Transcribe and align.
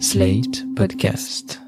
Slate 0.00 0.64
Podcast. 0.74 1.60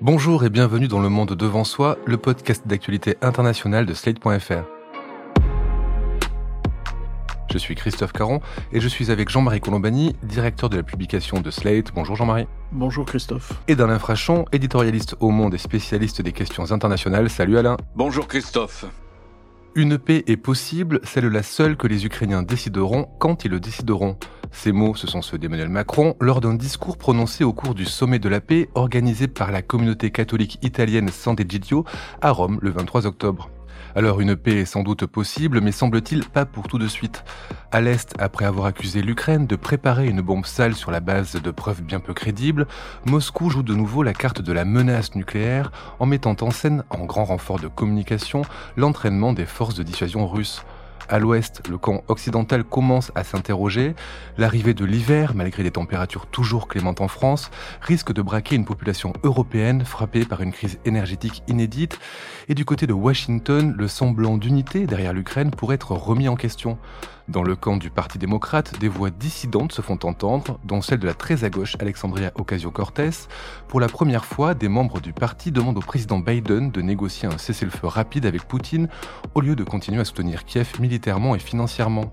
Bonjour 0.00 0.44
et 0.44 0.50
bienvenue 0.50 0.88
dans 0.88 0.98
Le 0.98 1.08
Monde 1.08 1.34
Devant 1.34 1.62
Soi, 1.62 1.98
le 2.04 2.16
podcast 2.16 2.66
d'actualité 2.66 3.16
internationale 3.22 3.86
de 3.86 3.94
Slate.fr. 3.94 4.64
Je 7.52 7.58
suis 7.58 7.74
Christophe 7.76 8.12
Caron 8.12 8.40
et 8.72 8.80
je 8.80 8.88
suis 8.88 9.10
avec 9.10 9.28
Jean-Marie 9.28 9.60
Colombani, 9.60 10.16
directeur 10.24 10.68
de 10.68 10.78
la 10.78 10.82
publication 10.82 11.40
de 11.40 11.50
Slate. 11.50 11.92
Bonjour 11.94 12.16
Jean-Marie. 12.16 12.46
Bonjour 12.72 13.04
Christophe. 13.06 13.52
Et 13.68 13.76
d'Alain 13.76 13.98
Frachon, 14.00 14.46
éditorialiste 14.52 15.16
au 15.20 15.30
Monde 15.30 15.54
et 15.54 15.58
spécialiste 15.58 16.22
des 16.22 16.32
questions 16.32 16.72
internationales. 16.72 17.30
Salut 17.30 17.56
Alain. 17.56 17.76
Bonjour 17.94 18.26
Christophe. 18.26 18.84
Une 19.76 19.98
paix 19.98 20.24
est 20.26 20.36
possible, 20.36 21.00
celle-là 21.04 21.44
seule 21.44 21.76
que 21.76 21.86
les 21.86 22.04
Ukrainiens 22.04 22.42
décideront 22.42 23.08
quand 23.20 23.44
ils 23.44 23.50
le 23.52 23.60
décideront. 23.60 24.16
Ces 24.50 24.72
mots, 24.72 24.96
ce 24.96 25.06
sont 25.06 25.22
ceux 25.22 25.38
d'Emmanuel 25.38 25.68
Macron 25.68 26.16
lors 26.20 26.40
d'un 26.40 26.54
discours 26.54 26.98
prononcé 26.98 27.44
au 27.44 27.52
cours 27.52 27.74
du 27.74 27.84
sommet 27.84 28.18
de 28.18 28.28
la 28.28 28.40
paix 28.40 28.68
organisé 28.74 29.28
par 29.28 29.52
la 29.52 29.62
communauté 29.62 30.10
catholique 30.10 30.58
italienne 30.62 31.08
San 31.08 31.36
D'Egidio 31.36 31.84
à 32.20 32.32
Rome 32.32 32.58
le 32.62 32.70
23 32.70 33.06
octobre. 33.06 33.48
Alors 33.96 34.20
une 34.20 34.36
paix 34.36 34.60
est 34.60 34.64
sans 34.66 34.82
doute 34.82 35.06
possible, 35.06 35.60
mais 35.60 35.72
semble-t-il 35.72 36.24
pas 36.24 36.44
pour 36.44 36.68
tout 36.68 36.78
de 36.78 36.86
suite. 36.86 37.24
À 37.72 37.80
l'Est, 37.80 38.14
après 38.18 38.44
avoir 38.44 38.66
accusé 38.66 39.02
l'Ukraine 39.02 39.46
de 39.46 39.56
préparer 39.56 40.06
une 40.06 40.20
bombe 40.20 40.46
sale 40.46 40.74
sur 40.74 40.90
la 40.90 41.00
base 41.00 41.32
de 41.32 41.50
preuves 41.50 41.82
bien 41.82 41.98
peu 41.98 42.14
crédibles, 42.14 42.66
Moscou 43.04 43.50
joue 43.50 43.62
de 43.62 43.74
nouveau 43.74 44.02
la 44.02 44.12
carte 44.12 44.42
de 44.42 44.52
la 44.52 44.64
menace 44.64 45.14
nucléaire 45.14 45.72
en 45.98 46.06
mettant 46.06 46.36
en 46.40 46.50
scène, 46.50 46.84
en 46.90 47.04
grand 47.04 47.24
renfort 47.24 47.58
de 47.58 47.68
communication, 47.68 48.42
l'entraînement 48.76 49.32
des 49.32 49.46
forces 49.46 49.74
de 49.74 49.82
dissuasion 49.82 50.28
russes. 50.28 50.64
À 51.10 51.18
l'ouest, 51.18 51.66
le 51.68 51.76
camp 51.76 52.04
occidental 52.06 52.62
commence 52.62 53.10
à 53.16 53.24
s'interroger. 53.24 53.96
L'arrivée 54.38 54.74
de 54.74 54.84
l'hiver, 54.84 55.34
malgré 55.34 55.64
des 55.64 55.72
températures 55.72 56.26
toujours 56.26 56.68
clémentes 56.68 57.00
en 57.00 57.08
France, 57.08 57.50
risque 57.80 58.12
de 58.12 58.22
braquer 58.22 58.54
une 58.54 58.64
population 58.64 59.12
européenne 59.24 59.84
frappée 59.84 60.24
par 60.24 60.40
une 60.40 60.52
crise 60.52 60.78
énergétique 60.84 61.42
inédite. 61.48 61.98
Et 62.48 62.54
du 62.54 62.64
côté 62.64 62.86
de 62.86 62.92
Washington, 62.92 63.74
le 63.76 63.88
semblant 63.88 64.36
d'unité 64.36 64.86
derrière 64.86 65.12
l'Ukraine 65.12 65.50
pourrait 65.50 65.74
être 65.74 65.96
remis 65.96 66.28
en 66.28 66.36
question. 66.36 66.78
Dans 67.30 67.44
le 67.44 67.54
camp 67.54 67.76
du 67.76 67.90
Parti 67.90 68.18
démocrate, 68.18 68.80
des 68.80 68.88
voix 68.88 69.10
dissidentes 69.10 69.70
se 69.70 69.82
font 69.82 70.00
entendre, 70.02 70.58
dont 70.64 70.82
celle 70.82 70.98
de 70.98 71.06
la 71.06 71.14
très 71.14 71.44
à 71.44 71.48
gauche 71.48 71.76
Alexandria 71.78 72.32
Ocasio-Cortez. 72.34 73.10
Pour 73.68 73.78
la 73.78 73.86
première 73.86 74.24
fois, 74.24 74.54
des 74.54 74.66
membres 74.68 75.00
du 75.00 75.12
parti 75.12 75.52
demandent 75.52 75.76
au 75.76 75.80
président 75.80 76.18
Biden 76.18 76.72
de 76.72 76.80
négocier 76.80 77.28
un 77.28 77.38
cessez-le-feu 77.38 77.86
rapide 77.86 78.26
avec 78.26 78.48
Poutine, 78.48 78.88
au 79.34 79.42
lieu 79.42 79.54
de 79.54 79.62
continuer 79.62 80.00
à 80.00 80.04
soutenir 80.04 80.44
Kiev 80.44 80.72
militairement 80.80 80.99
et 81.06 81.38
financièrement. 81.38 82.12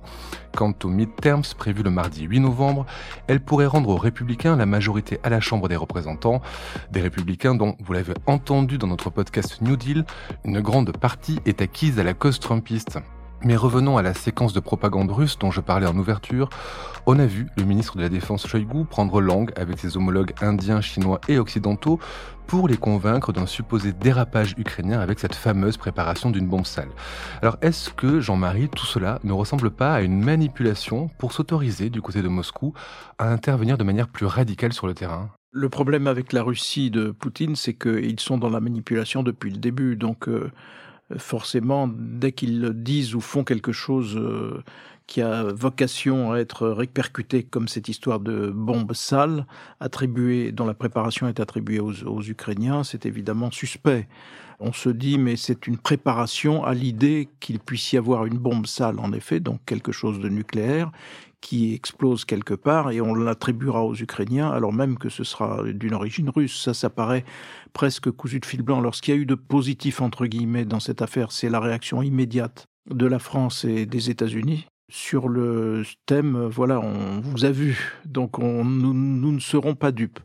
Quant 0.56 0.74
aux 0.84 0.90
midterms 0.90 1.44
prévus 1.58 1.84
le 1.84 1.92
mardi 1.92 2.24
8 2.24 2.40
novembre, 2.40 2.86
elle 3.28 3.40
pourrait 3.40 3.68
rendre 3.68 3.90
aux 3.90 3.98
républicains 3.98 4.56
la 4.56 4.66
majorité 4.66 5.20
à 5.24 5.30
la 5.30 5.40
Chambre 5.40 5.68
des 5.68 5.76
représentants, 5.76 6.42
des 6.92 7.02
républicains 7.02 7.54
dont, 7.54 7.76
vous 7.80 7.94
l'avez 7.94 8.14
entendu 8.26 8.78
dans 8.78 8.88
notre 8.88 9.10
podcast 9.10 9.62
New 9.62 9.76
Deal, 9.76 10.06
une 10.46 10.62
grande 10.62 10.98
partie 10.98 11.40
est 11.46 11.62
acquise 11.62 12.00
à 12.00 12.04
la 12.04 12.14
cause 12.14 12.40
trumpiste. 12.40 13.00
Mais 13.44 13.56
revenons 13.56 13.98
à 13.98 14.02
la 14.02 14.16
séquence 14.16 14.54
de 14.54 14.60
propagande 14.60 15.12
russe 15.12 15.38
dont 15.38 15.52
je 15.52 15.62
parlais 15.62 15.86
en 15.86 15.96
ouverture. 15.96 16.50
On 17.06 17.20
a 17.20 17.26
vu 17.26 17.48
le 17.56 17.64
ministre 17.64 17.96
de 17.96 18.02
la 18.02 18.10
Défense 18.10 18.48
Shoigu 18.48 18.84
prendre 18.86 19.22
langue 19.22 19.52
avec 19.56 19.78
ses 19.78 19.96
homologues 19.96 20.34
indiens, 20.42 20.82
chinois 20.82 21.22
et 21.28 21.38
occidentaux 21.38 22.00
pour 22.48 22.68
les 22.68 22.78
convaincre 22.78 23.32
d'un 23.34 23.46
supposé 23.46 23.94
dérapage 23.94 24.56
ukrainien 24.58 25.00
avec 25.00 25.20
cette 25.20 25.36
fameuse 25.36 25.78
préparation 25.78 26.32
d'une 26.32 26.48
bombe 26.48 26.66
sale. 26.66 26.90
Alors 27.42 27.58
est-ce 27.62 27.92
que, 27.92 28.20
Jean-Marie, 28.20 28.70
tout 28.70 28.86
cela 28.86 29.20
ne 29.24 29.34
ressemble 29.34 29.70
pas 29.70 29.94
à 29.94 30.02
une 30.02 30.24
manipulation 30.24 31.10
pour 31.20 31.32
s'autoriser 31.32 31.90
du 31.90 32.02
côté 32.02 32.24
de 32.24 32.28
Moscou 32.28 32.74
à 33.20 33.30
intervenir 33.30 33.78
de 33.78 33.84
manière 33.84 34.08
plus 34.08 34.26
radicale 34.26 34.74
sur 34.74 34.88
le 34.88 34.96
terrain? 34.96 35.30
Le 35.52 35.70
problème 35.70 36.08
avec 36.08 36.34
la 36.34 36.44
Russie 36.44 36.90
de 36.90 37.12
Poutine, 37.12 37.56
c'est 37.56 37.74
qu'ils 37.74 38.20
sont 38.20 38.38
dans 38.38 38.50
la 38.50 38.60
manipulation 38.60 39.24
depuis 39.24 39.52
le 39.52 39.58
début. 39.58 39.96
Donc 39.96 40.28
euh, 40.28 40.52
forcément, 41.16 41.88
dès 41.88 42.32
qu'ils 42.32 42.72
disent 42.74 43.16
ou 43.16 43.22
font 43.22 43.44
quelque 43.44 43.72
chose 43.72 44.18
euh, 44.18 44.62
qui 45.08 45.22
a 45.22 45.44
vocation 45.44 46.34
à 46.34 46.40
être 46.40 46.68
répercuté 46.68 47.44
comme 47.44 47.68
cette 47.68 47.88
histoire 47.88 48.20
de 48.20 48.50
bombe 48.50 48.94
sale, 48.94 49.46
attribuée, 49.80 50.52
dont 50.52 50.66
la 50.66 50.74
préparation 50.74 51.28
est 51.28 51.40
attribuée 51.40 51.80
aux, 51.80 52.04
aux 52.04 52.22
Ukrainiens, 52.22 52.84
c'est 52.84 53.06
évidemment 53.06 53.52
suspect. 53.52 54.08
On 54.60 54.74
se 54.74 54.90
dit, 54.90 55.20
mais 55.20 55.36
c'est 55.36 55.68
une 55.68 55.78
préparation 55.78 56.64
à 56.64 56.74
l'idée 56.74 57.30
qu'il 57.40 57.60
puisse 57.60 57.94
y 57.94 57.98
avoir 57.98 58.26
une 58.26 58.40
bombe 58.40 58.66
sale, 58.66 59.00
en 59.00 59.14
effet, 59.14 59.40
donc 59.40 59.60
quelque 59.66 59.92
chose 59.92 60.20
de 60.20 60.30
nucléaire, 60.30 60.92
qui 61.42 61.76
explose 61.76 62.26
quelque 62.26 62.56
part 62.56 62.90
et 62.90 63.00
on 63.00 63.14
l'attribuera 63.14 63.84
aux 63.84 63.96
Ukrainiens 63.96 64.50
alors 64.50 64.74
même 64.74 64.98
que 64.98 65.10
ce 65.10 65.24
sera 65.24 65.64
d'une 65.64 65.94
origine 65.94 66.30
russe. 66.30 66.60
Ça, 66.60 66.74
ça 66.74 66.90
paraît 66.90 67.24
presque 67.74 68.10
cousu 68.10 68.40
de 68.40 68.46
fil 68.46 68.64
blanc. 68.64 68.82
Lorsqu'il 68.82 69.14
y 69.14 69.18
a 69.18 69.22
eu 69.22 69.26
de 69.26 69.36
positif, 69.36 70.02
entre 70.02 70.26
guillemets, 70.26 70.66
dans 70.66 70.80
cette 70.80 71.04
affaire, 71.04 71.32
c'est 71.32 71.50
la 71.50 71.60
réaction 71.60 72.02
immédiate 72.02 72.66
de 72.90 73.06
la 73.06 73.20
France 73.20 73.64
et 73.66 73.86
des 73.86 74.10
États-Unis. 74.10 74.66
Sur 74.90 75.28
le 75.28 75.84
thème, 76.06 76.46
voilà, 76.46 76.80
on 76.80 77.20
vous 77.20 77.44
a 77.44 77.52
vu, 77.52 77.94
donc 78.06 78.40
on, 78.40 78.64
nous, 78.64 78.94
nous 78.94 79.34
ne 79.34 79.40
serons 79.40 79.76
pas 79.76 79.92
dupes. 79.92 80.20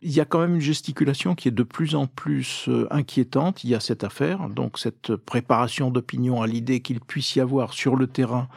Il 0.00 0.10
y 0.10 0.20
a 0.20 0.24
quand 0.24 0.40
même 0.40 0.54
une 0.54 0.62
gesticulation 0.62 1.34
qui 1.34 1.48
est 1.48 1.52
de 1.52 1.62
plus 1.62 1.94
en 1.94 2.06
plus 2.06 2.70
inquiétante. 2.90 3.64
Il 3.64 3.70
y 3.70 3.74
a 3.74 3.80
cette 3.80 4.04
affaire, 4.04 4.48
donc 4.48 4.78
cette 4.78 5.14
préparation 5.16 5.90
d'opinion 5.90 6.40
à 6.40 6.46
l'idée 6.46 6.80
qu'il 6.80 7.00
puisse 7.00 7.36
y 7.36 7.40
avoir 7.40 7.74
sur 7.74 7.96
le 7.96 8.06
terrain 8.06 8.48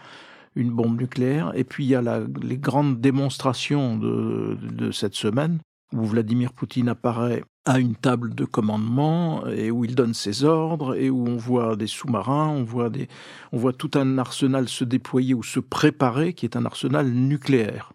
une 0.55 0.71
bombe 0.71 0.99
nucléaire. 0.99 1.51
Et 1.55 1.65
puis 1.65 1.83
il 1.83 1.89
y 1.89 1.95
a 1.95 2.01
la, 2.01 2.21
les 2.41 2.57
grandes 2.57 3.01
démonstrations 3.01 3.97
de, 3.97 4.57
de 4.61 4.91
cette 4.91 5.15
semaine 5.15 5.59
où 5.93 6.05
Vladimir 6.05 6.53
Poutine 6.53 6.89
apparaît 6.89 7.43
à 7.65 7.79
une 7.79 7.95
table 7.95 8.33
de 8.33 8.45
commandement 8.45 9.45
et 9.47 9.69
où 9.69 9.85
il 9.85 9.93
donne 9.93 10.13
ses 10.13 10.43
ordres 10.43 10.95
et 10.95 11.09
où 11.09 11.27
on 11.27 11.37
voit 11.37 11.75
des 11.75 11.87
sous-marins, 11.87 12.47
on 12.47 12.63
voit 12.63 12.89
des, 12.89 13.07
on 13.51 13.57
voit 13.57 13.73
tout 13.73 13.91
un 13.95 14.17
arsenal 14.17 14.67
se 14.67 14.83
déployer 14.83 15.33
ou 15.33 15.43
se 15.43 15.59
préparer 15.59 16.33
qui 16.33 16.45
est 16.45 16.55
un 16.55 16.65
arsenal 16.65 17.07
nucléaire. 17.11 17.93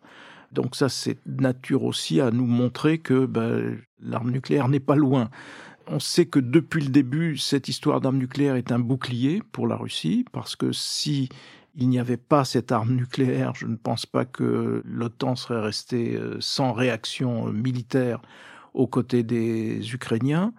Donc 0.53 0.77
ça, 0.77 0.89
c'est 0.89 1.19
nature 1.27 1.83
aussi 1.83 2.21
à 2.21 2.31
nous 2.31 2.47
montrer 2.47 2.99
que 2.99 3.27
ben, 3.27 3.79
l'arme 4.01 4.31
nucléaire 4.31 4.69
n'est 4.69 4.81
pas 4.81 4.95
loin. 4.95 5.31
On 5.89 6.01
sait 6.01 6.27
que 6.27 6.39
depuis 6.39 6.83
le 6.83 6.91
début, 6.91 7.37
cette 7.37 7.69
histoire 7.69 8.01
d'arme 8.01 8.19
nucléaire 8.19 8.57
est 8.57 8.73
un 8.73 8.79
bouclier 8.79 9.43
pour 9.53 9.67
la 9.67 9.77
Russie, 9.77 10.25
parce 10.33 10.57
que 10.57 10.73
si 10.73 11.29
il 11.77 11.89
n'y 11.89 11.99
avait 11.99 12.17
pas 12.17 12.45
cette 12.45 12.73
arme 12.73 12.95
nucléaire, 12.95 13.55
je 13.55 13.67
ne 13.67 13.77
pense 13.77 14.07
pas 14.07 14.25
que 14.25 14.83
l'OTAN 14.85 15.37
serait 15.37 15.61
restée 15.61 16.19
sans 16.41 16.73
réaction 16.73 17.53
militaire 17.53 18.21
aux 18.73 18.87
côtés 18.87 19.23
des 19.23 19.95
Ukrainiens, 19.95 20.53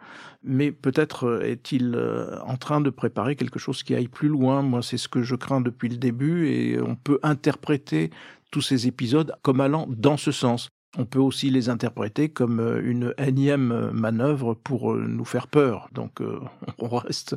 mais 0.43 0.71
peut-être 0.71 1.43
est-il 1.43 1.99
en 2.45 2.57
train 2.57 2.81
de 2.81 2.89
préparer 2.89 3.35
quelque 3.35 3.59
chose 3.59 3.83
qui 3.83 3.93
aille 3.95 4.07
plus 4.07 4.27
loin. 4.27 4.61
Moi, 4.61 4.81
c'est 4.81 4.97
ce 4.97 5.07
que 5.07 5.21
je 5.21 5.35
crains 5.35 5.61
depuis 5.61 5.89
le 5.89 5.97
début, 5.97 6.47
et 6.49 6.81
on 6.81 6.95
peut 6.95 7.19
interpréter 7.21 8.09
tous 8.51 8.61
ces 8.61 8.87
épisodes 8.87 9.35
comme 9.41 9.61
allant 9.61 9.85
dans 9.89 10.17
ce 10.17 10.31
sens. 10.31 10.69
On 10.97 11.05
peut 11.05 11.19
aussi 11.19 11.49
les 11.49 11.69
interpréter 11.69 12.29
comme 12.29 12.59
une 12.83 13.13
énième 13.17 13.91
manœuvre 13.91 14.55
pour 14.55 14.95
nous 14.95 15.25
faire 15.25 15.47
peur. 15.47 15.89
Donc 15.93 16.21
on 16.79 16.89
reste 16.89 17.35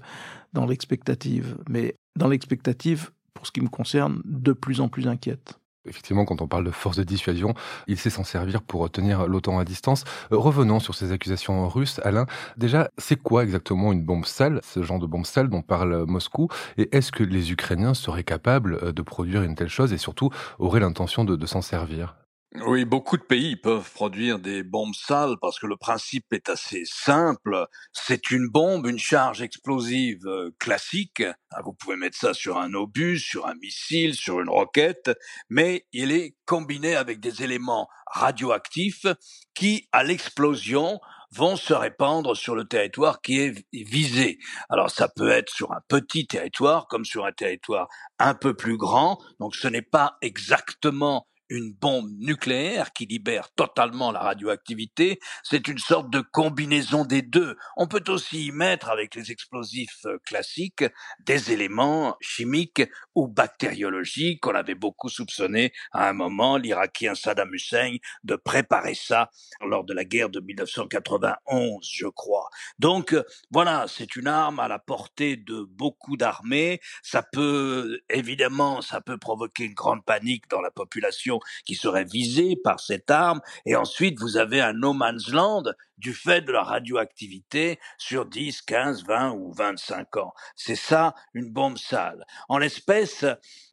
dans 0.52 0.66
l'expectative. 0.66 1.58
Mais 1.68 1.94
dans 2.16 2.28
l'expectative, 2.28 3.10
pour 3.34 3.46
ce 3.46 3.52
qui 3.52 3.60
me 3.60 3.68
concerne, 3.68 4.20
de 4.24 4.52
plus 4.52 4.80
en 4.80 4.88
plus 4.88 5.08
inquiète. 5.08 5.60
Effectivement, 5.86 6.26
quand 6.26 6.42
on 6.42 6.46
parle 6.46 6.64
de 6.64 6.70
force 6.70 6.98
de 6.98 7.04
dissuasion, 7.04 7.54
il 7.86 7.96
sait 7.96 8.10
s'en 8.10 8.22
servir 8.22 8.60
pour 8.60 8.90
tenir 8.90 9.26
l'OTAN 9.26 9.58
à 9.58 9.64
distance. 9.64 10.04
Revenons 10.30 10.78
sur 10.78 10.94
ces 10.94 11.10
accusations 11.10 11.66
russes, 11.70 12.00
Alain. 12.04 12.26
Déjà, 12.58 12.90
c'est 12.98 13.16
quoi 13.16 13.44
exactement 13.44 13.90
une 13.90 14.04
bombe 14.04 14.26
sale, 14.26 14.60
ce 14.62 14.82
genre 14.82 14.98
de 14.98 15.06
bombe 15.06 15.24
sale 15.24 15.48
dont 15.48 15.62
parle 15.62 16.04
Moscou? 16.06 16.48
Et 16.76 16.94
est-ce 16.94 17.12
que 17.12 17.24
les 17.24 17.50
Ukrainiens 17.50 17.94
seraient 17.94 18.24
capables 18.24 18.92
de 18.92 19.02
produire 19.02 19.42
une 19.42 19.54
telle 19.54 19.70
chose 19.70 19.94
et 19.94 19.98
surtout 19.98 20.28
auraient 20.58 20.80
l'intention 20.80 21.24
de, 21.24 21.34
de 21.34 21.46
s'en 21.46 21.62
servir? 21.62 22.19
Oui, 22.56 22.84
beaucoup 22.84 23.16
de 23.16 23.22
pays 23.22 23.54
peuvent 23.54 23.92
produire 23.92 24.40
des 24.40 24.64
bombes 24.64 24.94
sales 24.94 25.36
parce 25.40 25.60
que 25.60 25.68
le 25.68 25.76
principe 25.76 26.32
est 26.32 26.48
assez 26.48 26.82
simple. 26.84 27.68
C'est 27.92 28.32
une 28.32 28.48
bombe, 28.48 28.88
une 28.88 28.98
charge 28.98 29.40
explosive 29.40 30.26
classique. 30.58 31.22
Ah, 31.52 31.62
vous 31.64 31.72
pouvez 31.72 31.94
mettre 31.94 32.18
ça 32.18 32.34
sur 32.34 32.58
un 32.58 32.74
obus, 32.74 33.20
sur 33.20 33.46
un 33.46 33.54
missile, 33.54 34.16
sur 34.16 34.40
une 34.40 34.48
roquette, 34.48 35.12
mais 35.48 35.86
il 35.92 36.10
est 36.10 36.34
combiné 36.44 36.96
avec 36.96 37.20
des 37.20 37.44
éléments 37.44 37.88
radioactifs 38.06 39.06
qui, 39.54 39.88
à 39.92 40.02
l'explosion, 40.02 40.98
vont 41.32 41.54
se 41.54 41.72
répandre 41.72 42.36
sur 42.36 42.56
le 42.56 42.64
territoire 42.64 43.20
qui 43.20 43.38
est 43.38 43.64
visé. 43.72 44.38
Alors 44.68 44.90
ça 44.90 45.08
peut 45.08 45.30
être 45.30 45.50
sur 45.50 45.70
un 45.72 45.80
petit 45.86 46.26
territoire 46.26 46.88
comme 46.88 47.04
sur 47.04 47.24
un 47.26 47.32
territoire 47.32 47.86
un 48.18 48.34
peu 48.34 48.54
plus 48.54 48.76
grand. 48.76 49.20
Donc 49.38 49.54
ce 49.54 49.68
n'est 49.68 49.82
pas 49.82 50.18
exactement 50.22 51.28
une 51.50 51.72
bombe 51.72 52.08
nucléaire 52.18 52.92
qui 52.92 53.06
libère 53.06 53.50
totalement 53.54 54.12
la 54.12 54.20
radioactivité. 54.20 55.18
C'est 55.42 55.68
une 55.68 55.78
sorte 55.78 56.08
de 56.08 56.20
combinaison 56.20 57.04
des 57.04 57.22
deux. 57.22 57.56
On 57.76 57.88
peut 57.88 58.04
aussi 58.08 58.46
y 58.46 58.52
mettre, 58.52 58.88
avec 58.88 59.14
les 59.16 59.32
explosifs 59.32 60.06
euh, 60.06 60.18
classiques, 60.24 60.84
des 61.20 61.52
éléments 61.52 62.16
chimiques 62.20 62.82
ou 63.14 63.26
bactériologiques 63.26 64.40
qu'on 64.40 64.54
avait 64.54 64.74
beaucoup 64.74 65.08
soupçonné 65.08 65.72
à 65.92 66.08
un 66.08 66.12
moment, 66.12 66.56
l'Irakien 66.56 67.14
Saddam 67.14 67.52
Hussein, 67.52 67.96
de 68.22 68.36
préparer 68.36 68.94
ça 68.94 69.30
lors 69.60 69.84
de 69.84 69.92
la 69.92 70.04
guerre 70.04 70.30
de 70.30 70.40
1991, 70.40 71.88
je 71.92 72.06
crois. 72.06 72.48
Donc, 72.78 73.12
euh, 73.12 73.24
voilà, 73.50 73.86
c'est 73.88 74.14
une 74.14 74.28
arme 74.28 74.60
à 74.60 74.68
la 74.68 74.78
portée 74.78 75.36
de 75.36 75.62
beaucoup 75.62 76.16
d'armées. 76.16 76.80
Ça 77.02 77.22
peut, 77.22 78.00
évidemment, 78.08 78.82
ça 78.82 79.00
peut 79.00 79.18
provoquer 79.18 79.64
une 79.64 79.74
grande 79.74 80.04
panique 80.04 80.48
dans 80.48 80.60
la 80.60 80.70
population 80.70 81.39
qui 81.64 81.74
seraient 81.74 82.04
visés 82.04 82.56
par 82.62 82.80
cette 82.80 83.10
arme, 83.10 83.40
et 83.66 83.76
ensuite 83.76 84.18
vous 84.20 84.36
avez 84.36 84.60
un 84.60 84.72
no 84.72 84.92
man's 84.92 85.28
land 85.28 85.64
du 85.98 86.14
fait 86.14 86.40
de 86.40 86.52
la 86.52 86.62
radioactivité 86.62 87.78
sur 87.98 88.26
10, 88.26 88.62
15, 88.62 89.04
20 89.04 89.32
ou 89.32 89.52
25 89.52 90.16
ans. 90.16 90.32
C'est 90.56 90.76
ça 90.76 91.14
une 91.34 91.52
bombe 91.52 91.78
sale. 91.78 92.24
En 92.48 92.58
l'espèce, 92.58 93.24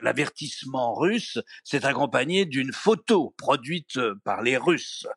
l'avertissement 0.02 0.94
russe 0.94 1.40
s'est 1.64 1.86
accompagné 1.86 2.46
d'une 2.46 2.74
photo 2.74 3.34
produite 3.38 4.00
par 4.26 4.42
les 4.42 4.58
Russes. 4.58 5.08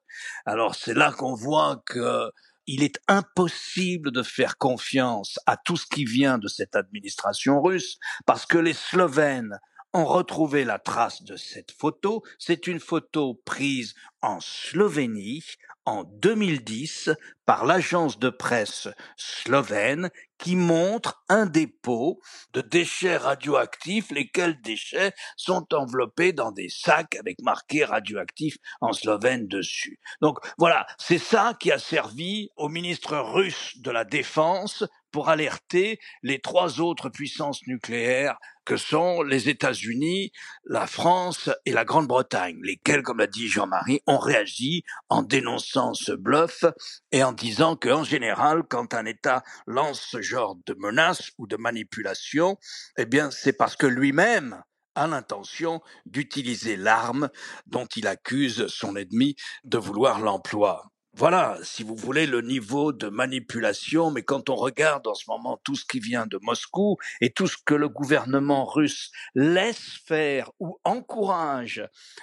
Alors 0.47 0.75
c'est 0.75 0.95
là 0.95 1.13
qu'on 1.13 1.35
voit 1.35 1.83
que 1.87 2.31
il 2.67 2.85
est 2.85 3.01
impossible 3.09 4.13
de 4.13 4.23
faire 4.23 4.57
confiance 4.57 5.41
à 5.47 5.57
tout 5.57 5.77
ce 5.77 5.87
qui 5.87 6.05
vient 6.05 6.39
de 6.39 6.47
cette 6.47 6.77
administration 6.77 7.61
russe 7.61 7.99
parce 8.27 8.47
que 8.47 8.59
les 8.59 8.75
Slovènes 8.75 9.59
ont 9.93 10.05
retrouvé 10.05 10.65
la 10.65 10.79
trace 10.79 11.23
de 11.23 11.37
cette 11.37 11.73
photo. 11.73 12.23
C'est 12.39 12.67
une 12.67 12.81
photo 12.81 13.41
prise 13.45 13.95
en 14.23 14.41
Slovénie 14.41 15.45
en 15.87 16.05
2010 16.05 17.11
par 17.47 17.65
l'agence 17.65 18.19
de 18.19 18.31
presse 18.31 18.89
slovène 19.17 20.11
qui 20.39 20.55
montre 20.57 21.23
un 21.29 21.47
dépôt 21.47 22.21
de 22.53 22.61
déchets 22.61 23.17
radioactifs, 23.17 24.11
lesquels 24.11 24.61
déchets 24.61 25.13
sont 25.37 25.67
enveloppés 25.75 26.33
dans 26.33 26.53
des 26.53 26.69
sacs 26.69 27.17
avec 27.17 27.41
marqué 27.43 27.85
radioactif 27.85 28.57
en 28.81 28.93
slovène 28.93 29.49
dessus. 29.49 29.99
Donc 30.21 30.39
voilà, 30.59 30.87
c'est 30.99 31.19
ça 31.19 31.55
qui 31.59 31.73
a 31.73 31.79
servi 31.79 32.51
au 32.57 32.69
ministre 32.69 33.17
russe 33.17 33.73
de 33.79 33.91
la 33.91 34.05
Défense 34.05 34.85
pour 35.11 35.29
alerter 35.29 35.99
les 36.23 36.41
trois 36.41 36.81
autres 36.81 37.09
puissances 37.09 37.67
nucléaires 37.67 38.39
que 38.65 38.77
sont 38.77 39.23
les 39.23 39.49
États-Unis, 39.49 40.33
la 40.65 40.87
France 40.87 41.51
et 41.65 41.73
la 41.73 41.85
Grande-Bretagne, 41.85 42.61
lesquelles, 42.63 43.03
comme 43.03 43.19
l'a 43.19 43.27
dit 43.27 43.49
Jean-Marie, 43.49 44.01
ont 44.07 44.19
réagi 44.19 44.85
en 45.09 45.23
dénonçant 45.23 45.95
ce 45.95 46.13
bluff 46.13 46.65
et 47.11 47.25
en 47.25 47.33
disant 47.33 47.77
qu'en 47.77 48.05
général, 48.05 48.63
quand 48.69 48.95
un 48.95 49.07
État 49.07 49.43
lance 49.67 50.01
ce 50.01 50.23
genre 50.23 50.57
de 50.67 50.75
menace 50.79 51.31
ou 51.39 51.47
de 51.47 51.57
manipulation, 51.57 52.59
eh 52.97 53.07
bien, 53.07 53.31
c'est 53.31 53.53
parce 53.55 53.77
que 53.77 53.87
lui-même 53.87 54.63
a 54.95 55.07
l'intention 55.07 55.81
d'utiliser 56.07 56.77
l'arme 56.77 57.31
dont 57.67 57.87
il 57.97 58.07
accuse 58.07 58.67
son 58.69 58.97
ennemi 58.97 59.37
de 59.65 59.79
vouloir 59.79 60.21
l'emploi. 60.21 60.91
Voilà, 61.15 61.59
si 61.63 61.83
vous 61.83 61.97
voulez, 61.97 62.27
le 62.27 62.41
niveau 62.41 62.93
de 62.93 63.09
manipulation, 63.09 64.11
mais 64.11 64.23
quand 64.23 64.49
on 64.49 64.55
regarde 64.55 65.07
en 65.09 65.15
ce 65.15 65.25
moment 65.29 65.61
tout 65.65 65.75
ce 65.75 65.85
qui 65.85 65.99
vient 65.99 66.27
de 66.27 66.39
Moscou 66.41 66.99
et 67.21 67.31
tout 67.31 67.49
ce 67.49 67.57
que 67.65 67.75
le 67.75 67.89
gouvernement 67.89 68.65
russe 68.65 69.11
laisse 69.35 69.99
faire 70.07 70.51
ou 70.61 70.79
encourage 70.85 71.83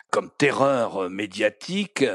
comme 0.10 0.32
terreur 0.38 1.10
médiatique, 1.10 2.06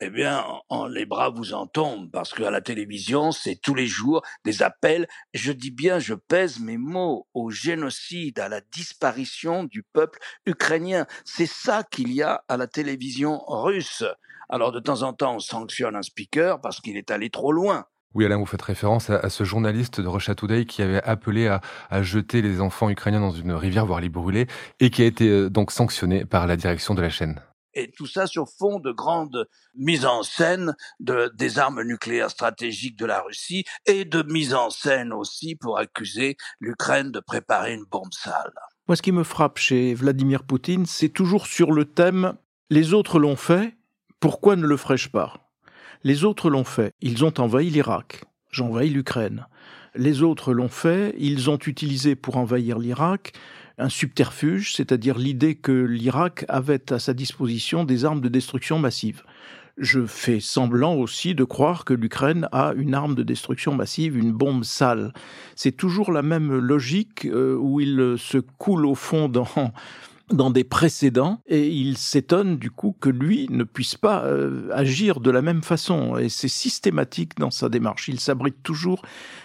eh 0.00 0.10
bien, 0.10 0.44
les 0.90 1.06
bras 1.06 1.30
vous 1.30 1.54
en 1.54 1.66
tombent 1.66 2.10
parce 2.12 2.32
qu'à 2.32 2.50
la 2.50 2.60
télévision, 2.60 3.32
c'est 3.32 3.56
tous 3.56 3.74
les 3.74 3.86
jours 3.86 4.22
des 4.44 4.62
appels, 4.62 5.08
je 5.34 5.50
dis 5.50 5.72
bien, 5.72 5.98
je 5.98 6.14
pèse 6.14 6.60
mes 6.60 6.76
mots, 6.76 7.26
au 7.34 7.50
génocide, 7.50 8.38
à 8.38 8.48
la 8.48 8.60
disparition 8.60 9.64
du 9.64 9.82
peuple 9.82 10.20
ukrainien. 10.46 11.06
C'est 11.24 11.46
ça 11.46 11.82
qu'il 11.82 12.12
y 12.12 12.22
a 12.22 12.44
à 12.48 12.56
la 12.56 12.68
télévision 12.68 13.42
russe. 13.48 14.04
Alors 14.48 14.72
de 14.72 14.80
temps 14.80 15.02
en 15.02 15.12
temps, 15.12 15.36
on 15.36 15.40
sanctionne 15.40 15.96
un 15.96 16.02
speaker 16.02 16.60
parce 16.60 16.80
qu'il 16.80 16.96
est 16.96 17.10
allé 17.10 17.30
trop 17.30 17.52
loin. 17.52 17.84
Oui, 18.14 18.24
Alain, 18.24 18.38
vous 18.38 18.46
faites 18.46 18.62
référence 18.62 19.10
à, 19.10 19.28
ce 19.28 19.44
journaliste 19.44 20.00
de 20.00 20.08
Russia 20.08 20.34
Today 20.34 20.64
qui 20.64 20.80
avait 20.80 21.02
appelé 21.02 21.46
à, 21.46 22.02
jeter 22.02 22.40
les 22.40 22.60
enfants 22.62 22.88
ukrainiens 22.88 23.20
dans 23.20 23.32
une 23.32 23.52
rivière, 23.52 23.84
voire 23.84 24.00
les 24.00 24.08
brûler, 24.08 24.46
et 24.80 24.88
qui 24.88 25.02
a 25.02 25.04
été 25.04 25.28
euh, 25.28 25.50
donc 25.50 25.70
sanctionné 25.70 26.24
par 26.24 26.46
la 26.46 26.56
direction 26.56 26.94
de 26.94 27.02
la 27.02 27.10
chaîne. 27.10 27.40
Et 27.74 27.90
tout 27.90 28.06
ça 28.06 28.26
sur 28.26 28.48
fond 28.48 28.80
de 28.80 28.90
grande 28.90 29.46
mise 29.76 30.06
en 30.06 30.22
scène 30.22 30.74
de, 31.00 31.30
des 31.36 31.58
armes 31.58 31.82
nucléaires 31.82 32.30
stratégiques 32.30 32.98
de 32.98 33.04
la 33.04 33.20
Russie 33.20 33.64
et 33.84 34.06
de 34.06 34.22
mise 34.22 34.54
en 34.54 34.70
scène 34.70 35.12
aussi 35.12 35.54
pour 35.54 35.78
accuser 35.78 36.38
l'Ukraine 36.60 37.12
de 37.12 37.20
préparer 37.20 37.74
une 37.74 37.84
bombe 37.84 38.12
sale. 38.12 38.54
Moi, 38.88 38.96
ce 38.96 39.02
qui 39.02 39.12
me 39.12 39.22
frappe 39.22 39.58
chez 39.58 39.92
Vladimir 39.92 40.44
Poutine, 40.44 40.86
c'est 40.86 41.10
toujours 41.10 41.46
sur 41.46 41.72
le 41.72 41.84
thème 41.84 42.32
les 42.70 42.92
autres 42.92 43.18
l'ont 43.18 43.36
fait, 43.36 43.77
pourquoi 44.20 44.56
ne 44.56 44.66
le 44.66 44.76
ferais-je 44.76 45.08
pas? 45.08 45.48
Les 46.02 46.24
autres 46.24 46.50
l'ont 46.50 46.64
fait. 46.64 46.92
Ils 47.00 47.24
ont 47.24 47.34
envahi 47.38 47.70
l'Irak. 47.70 48.24
J'envahis 48.50 48.90
l'Ukraine. 48.90 49.46
Les 49.94 50.22
autres 50.22 50.52
l'ont 50.52 50.68
fait. 50.68 51.14
Ils 51.18 51.50
ont 51.50 51.58
utilisé 51.58 52.16
pour 52.16 52.36
envahir 52.36 52.78
l'Irak 52.78 53.32
un 53.78 53.88
subterfuge, 53.88 54.74
c'est-à-dire 54.74 55.18
l'idée 55.18 55.54
que 55.54 55.72
l'Irak 55.72 56.44
avait 56.48 56.92
à 56.92 56.98
sa 56.98 57.14
disposition 57.14 57.84
des 57.84 58.04
armes 58.04 58.20
de 58.20 58.28
destruction 58.28 58.78
massive. 58.78 59.22
Je 59.76 60.04
fais 60.04 60.40
semblant 60.40 60.96
aussi 60.96 61.36
de 61.36 61.44
croire 61.44 61.84
que 61.84 61.94
l'Ukraine 61.94 62.48
a 62.50 62.72
une 62.76 62.94
arme 62.94 63.14
de 63.14 63.22
destruction 63.22 63.72
massive, 63.72 64.16
une 64.16 64.32
bombe 64.32 64.64
sale. 64.64 65.12
C'est 65.54 65.76
toujours 65.76 66.10
la 66.10 66.22
même 66.22 66.58
logique 66.58 67.26
euh, 67.26 67.56
où 67.56 67.78
il 67.78 68.16
se 68.18 68.38
coule 68.38 68.84
au 68.84 68.96
fond 68.96 69.28
dans 69.28 69.46
dans 70.30 70.50
des 70.50 70.64
précédents 70.64 71.40
et 71.46 71.68
il 71.68 71.96
s'étonne 71.96 72.58
du 72.58 72.70
coup 72.70 72.94
que 73.00 73.08
lui 73.08 73.46
ne 73.50 73.64
puisse 73.64 73.96
pas 73.96 74.24
euh, 74.24 74.68
agir 74.72 75.20
de 75.20 75.30
la 75.30 75.42
même 75.42 75.62
façon 75.62 76.18
et 76.18 76.28
c'est 76.28 76.48
systématique 76.48 77.38
dans 77.38 77.50
sa 77.50 77.68
démarche. 77.68 78.08
Il 78.08 78.20
s'abrite 78.20 78.62
toujours 78.62 79.02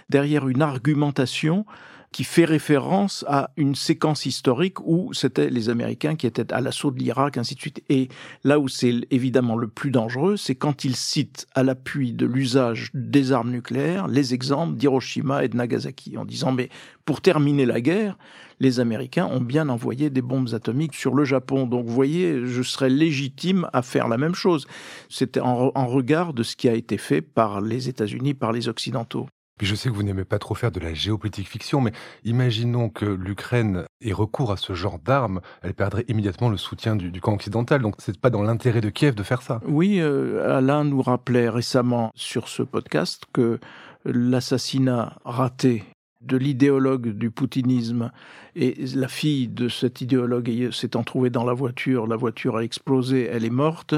derrière 0.10 0.48
une 0.48 0.62
argumentation 0.62 1.66
qui 2.14 2.24
fait 2.24 2.46
référence 2.46 3.26
à 3.28 3.50
une 3.58 3.76
séquence 3.76 4.26
historique 4.26 4.80
où 4.86 5.12
c'était 5.14 5.50
les 5.50 5.68
Américains 5.70 6.16
qui 6.16 6.28
étaient 6.28 6.54
à 6.54 6.62
l'assaut 6.62 6.92
de 6.92 7.00
l'Irak, 7.00 7.38
ainsi 7.38 7.56
de 7.56 7.60
suite. 7.60 7.84
Et 7.90 8.08
là 8.44 8.60
où 8.60 8.70
c'est 8.70 8.94
évidemment 9.12 9.58
le 9.58 9.68
plus 9.68 9.92
dangereux, 9.92 10.38
c'est 10.38 10.56
quand 10.56 10.86
il 10.86 10.96
cite 10.96 11.48
à 11.56 11.64
l'appui 11.64 12.14
de 12.14 12.26
l'usage 12.26 12.92
des 12.94 13.34
armes 13.34 13.52
nucléaires 13.52 14.08
les 14.08 14.34
exemples 14.34 14.78
d'Hiroshima 14.78 15.44
et 15.44 15.50
de 15.50 15.58
Nagasaki, 15.58 16.16
en 16.18 16.24
disant 16.24 16.52
mais 16.52 16.70
pour 17.04 17.20
terminer 17.20 17.66
la 17.66 17.82
guerre, 17.82 18.18
les 18.60 18.80
Américains 18.80 19.26
ont 19.26 19.42
bien 19.42 19.68
envoyé 19.68 20.10
des 20.10 20.22
bombes 20.22 20.54
atomiques 20.54 20.94
sur 20.94 21.16
le 21.16 21.26
Japon. 21.26 21.66
Donc 21.66 21.86
vous 21.86 21.94
voyez, 21.94 22.46
je 22.46 22.62
serais 22.62 22.90
légitime 22.90 23.68
à 23.74 23.82
faire 23.82 24.08
la 24.08 24.18
même 24.18 24.36
chose. 24.36 24.68
C'était 25.10 25.42
en, 25.42 25.88
regard 25.88 26.34
de 26.34 26.44
ce 26.44 26.56
qui 26.56 26.70
a 26.70 26.74
été 26.74 26.98
fait 26.98 27.22
par 27.22 27.60
les 27.60 27.90
États-Unis, 27.90 28.36
par 28.36 28.52
les 28.52 28.70
Occidentaux. 28.70 29.28
Puis 29.58 29.68
je 29.68 29.76
sais 29.76 29.90
que 29.90 29.94
vous 29.94 30.04
n'aimez 30.04 30.26
pas 30.26 30.40
trop 30.40 30.56
faire 30.56 30.72
de 30.72 30.80
la 30.80 30.94
géopolitique 30.94 31.48
fiction, 31.48 31.80
mais 31.80 31.92
imaginons 32.24 32.90
que 32.90 33.06
l'Ukraine 33.06 33.86
ait 34.02 34.14
recours 34.14 34.52
à 34.52 34.58
ce 34.58 34.74
genre 34.74 35.00
d'armes, 35.00 35.42
elle 35.62 35.74
perdrait 35.74 36.06
immédiatement 36.08 36.50
le 36.50 36.58
soutien 36.58 36.96
du, 36.96 37.22
camp 37.22 37.34
occidental. 37.34 37.82
Donc 37.82 37.96
c'est 38.00 38.20
pas 38.20 38.30
dans 38.30 38.42
l'intérêt 38.42 38.82
de 38.82 38.90
Kiev 38.90 39.16
de 39.16 39.24
faire 39.24 39.42
ça. 39.42 39.62
Oui, 39.66 40.00
euh, 40.00 40.58
Alain 40.58 40.84
nous 40.84 41.02
rappelait 41.02 41.50
récemment 41.50 42.12
sur 42.16 42.48
ce 42.48 42.64
podcast 42.64 43.24
que 43.32 43.60
l'assassinat 44.06 45.18
raté 45.24 45.84
de 46.26 46.38
l'idéologue 46.38 47.10
du 47.10 47.32
poutinisme 47.32 48.12
et 48.56 48.76
la 48.96 49.08
fille 49.08 49.48
de 49.48 49.68
cet 49.68 50.02
idéologue 50.02 50.70
s'étant 50.72 51.04
trouvée 51.04 51.30
dans 51.30 51.44
la 51.44 51.54
voiture, 51.54 52.08
la 52.08 52.16
voiture 52.16 52.58
a 52.58 52.64
explosé, 52.64 53.28
elle 53.32 53.46
est 53.46 53.50
morte. 53.50 53.96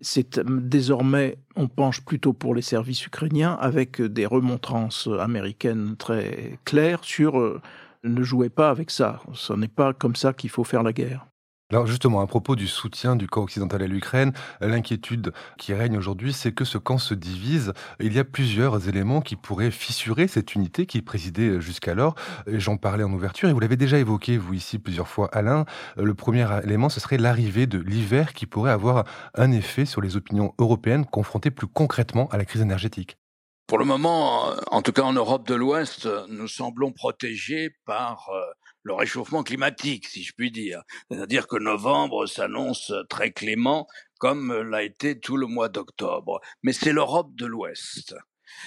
C'est 0.00 0.40
désormais 0.40 1.38
on 1.56 1.68
penche 1.68 2.00
plutôt 2.00 2.32
pour 2.32 2.54
les 2.54 2.62
services 2.62 3.04
ukrainiens 3.06 3.56
avec 3.60 4.00
des 4.00 4.26
remontrances 4.26 5.08
américaines 5.20 5.96
très 5.96 6.58
claires 6.64 7.00
sur 7.02 7.38
euh, 7.38 7.60
ne 8.04 8.22
jouez 8.22 8.48
pas 8.48 8.70
avec 8.70 8.90
ça. 8.90 9.20
Ce 9.34 9.52
n'est 9.52 9.68
pas 9.68 9.92
comme 9.92 10.16
ça 10.16 10.32
qu'il 10.32 10.50
faut 10.50 10.64
faire 10.64 10.82
la 10.82 10.92
guerre. 10.92 11.27
Alors 11.70 11.86
justement, 11.86 12.22
à 12.22 12.26
propos 12.26 12.56
du 12.56 12.66
soutien 12.66 13.14
du 13.14 13.26
camp 13.26 13.42
occidental 13.42 13.82
à 13.82 13.86
l'Ukraine, 13.86 14.32
l'inquiétude 14.62 15.34
qui 15.58 15.74
règne 15.74 15.98
aujourd'hui, 15.98 16.32
c'est 16.32 16.52
que 16.52 16.64
ce 16.64 16.78
camp 16.78 16.96
se 16.96 17.12
divise. 17.12 17.74
Il 18.00 18.14
y 18.14 18.18
a 18.18 18.24
plusieurs 18.24 18.88
éléments 18.88 19.20
qui 19.20 19.36
pourraient 19.36 19.70
fissurer 19.70 20.28
cette 20.28 20.54
unité 20.54 20.86
qui 20.86 21.02
présidait 21.02 21.60
jusqu'alors. 21.60 22.14
J'en 22.46 22.78
parlais 22.78 23.04
en 23.04 23.12
ouverture 23.12 23.50
et 23.50 23.52
vous 23.52 23.60
l'avez 23.60 23.76
déjà 23.76 23.98
évoqué, 23.98 24.38
vous 24.38 24.54
ici, 24.54 24.78
plusieurs 24.78 25.08
fois, 25.08 25.28
Alain. 25.32 25.66
Le 25.98 26.14
premier 26.14 26.46
élément, 26.64 26.88
ce 26.88 27.00
serait 27.00 27.18
l'arrivée 27.18 27.66
de 27.66 27.78
l'hiver 27.78 28.32
qui 28.32 28.46
pourrait 28.46 28.72
avoir 28.72 29.04
un 29.34 29.52
effet 29.52 29.84
sur 29.84 30.00
les 30.00 30.16
opinions 30.16 30.54
européennes 30.58 31.04
confrontées 31.04 31.50
plus 31.50 31.66
concrètement 31.66 32.28
à 32.28 32.38
la 32.38 32.46
crise 32.46 32.62
énergétique. 32.62 33.18
Pour 33.66 33.76
le 33.76 33.84
moment, 33.84 34.54
en 34.70 34.80
tout 34.80 34.92
cas 34.92 35.02
en 35.02 35.12
Europe 35.12 35.46
de 35.46 35.54
l'Ouest, 35.54 36.08
nous 36.30 36.48
semblons 36.48 36.92
protégés 36.92 37.68
par 37.84 38.30
euh, 38.32 38.40
le 38.88 38.94
réchauffement 38.94 39.42
climatique, 39.44 40.08
si 40.08 40.24
je 40.24 40.32
puis 40.32 40.50
dire. 40.50 40.82
C'est-à-dire 41.10 41.46
que 41.46 41.56
novembre 41.56 42.26
s'annonce 42.26 42.92
très 43.08 43.30
clément, 43.30 43.86
comme 44.18 44.52
l'a 44.52 44.82
été 44.82 45.20
tout 45.20 45.36
le 45.36 45.46
mois 45.46 45.68
d'octobre. 45.68 46.40
Mais 46.62 46.72
c'est 46.72 46.92
l'Europe 46.92 47.34
de 47.36 47.46
l'Ouest. 47.46 48.16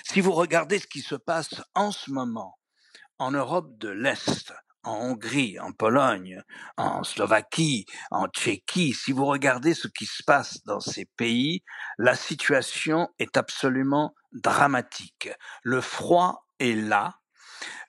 Si 0.03 0.21
vous 0.21 0.31
regardez 0.31 0.79
ce 0.79 0.87
qui 0.87 1.01
se 1.01 1.15
passe 1.15 1.61
en 1.75 1.91
ce 1.91 2.11
moment 2.11 2.57
en 3.17 3.31
Europe 3.31 3.77
de 3.77 3.89
l'Est, 3.89 4.53
en 4.83 4.95
Hongrie, 4.95 5.59
en 5.59 5.71
Pologne, 5.71 6.41
en 6.77 7.03
Slovaquie, 7.03 7.85
en 8.09 8.27
Tchéquie, 8.27 8.93
si 8.93 9.11
vous 9.11 9.25
regardez 9.25 9.73
ce 9.73 9.87
qui 9.87 10.05
se 10.05 10.23
passe 10.23 10.63
dans 10.63 10.79
ces 10.79 11.05
pays, 11.05 11.63
la 11.97 12.15
situation 12.15 13.09
est 13.19 13.37
absolument 13.37 14.15
dramatique. 14.31 15.29
Le 15.63 15.81
froid 15.81 16.47
est 16.59 16.73
là, 16.73 17.20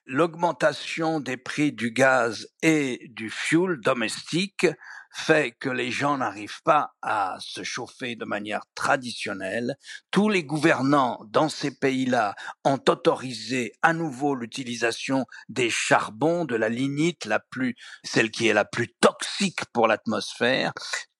l'augmentation 0.05 1.19
des 1.19 1.37
prix 1.37 1.71
du 1.71 1.91
gaz 1.91 2.47
et 2.61 3.07
du 3.09 3.29
fuel 3.29 3.79
domestique 3.83 4.67
fait 5.15 5.51
que 5.51 5.69
les 5.69 5.91
gens 5.91 6.17
n'arrivent 6.17 6.61
pas 6.63 6.93
à 7.03 7.37
se 7.39 7.63
chauffer 7.63 8.15
de 8.15 8.25
manière 8.25 8.63
traditionnelle. 8.73 9.75
Tous 10.09 10.27
les 10.27 10.43
gouvernants 10.43 11.23
dans 11.29 11.49
ces 11.49 11.71
pays-là 11.71 12.33
ont 12.65 12.81
autorisé 12.89 13.73
à 13.83 13.93
nouveau 13.93 14.33
l'utilisation 14.33 15.25
des 15.49 15.69
charbons, 15.69 16.45
de 16.45 16.55
la 16.55 16.69
lignite, 16.69 17.25
la 17.25 17.39
plus, 17.39 17.75
celle 18.03 18.31
qui 18.31 18.47
est 18.47 18.53
la 18.53 18.65
plus 18.65 18.91
toxique 18.99 19.65
pour 19.71 19.87
l'atmosphère 19.87 20.73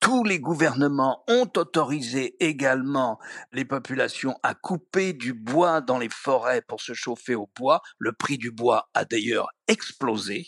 tous 0.04 0.26
les 0.26 0.42
gouvernements 0.42 1.24
ont 1.30 1.50
autorisé 1.56 2.36
également 2.42 3.20
les 3.54 3.64
populations 3.64 4.36
à 4.44 4.54
couper 4.54 5.14
du 5.14 5.34
bois 5.34 5.80
dans 5.80 5.98
les 5.98 6.10
forêts 6.10 6.62
pour 6.62 6.82
se 6.82 6.94
chauffer 6.94 7.36
au 7.36 7.50
bois. 7.58 7.82
Le 8.00 8.12
prix 8.12 8.38
du 8.38 8.52
bois 8.52 8.90
a 8.94 9.06
d'ailleurs 9.06 9.48
explosé. 9.67 10.48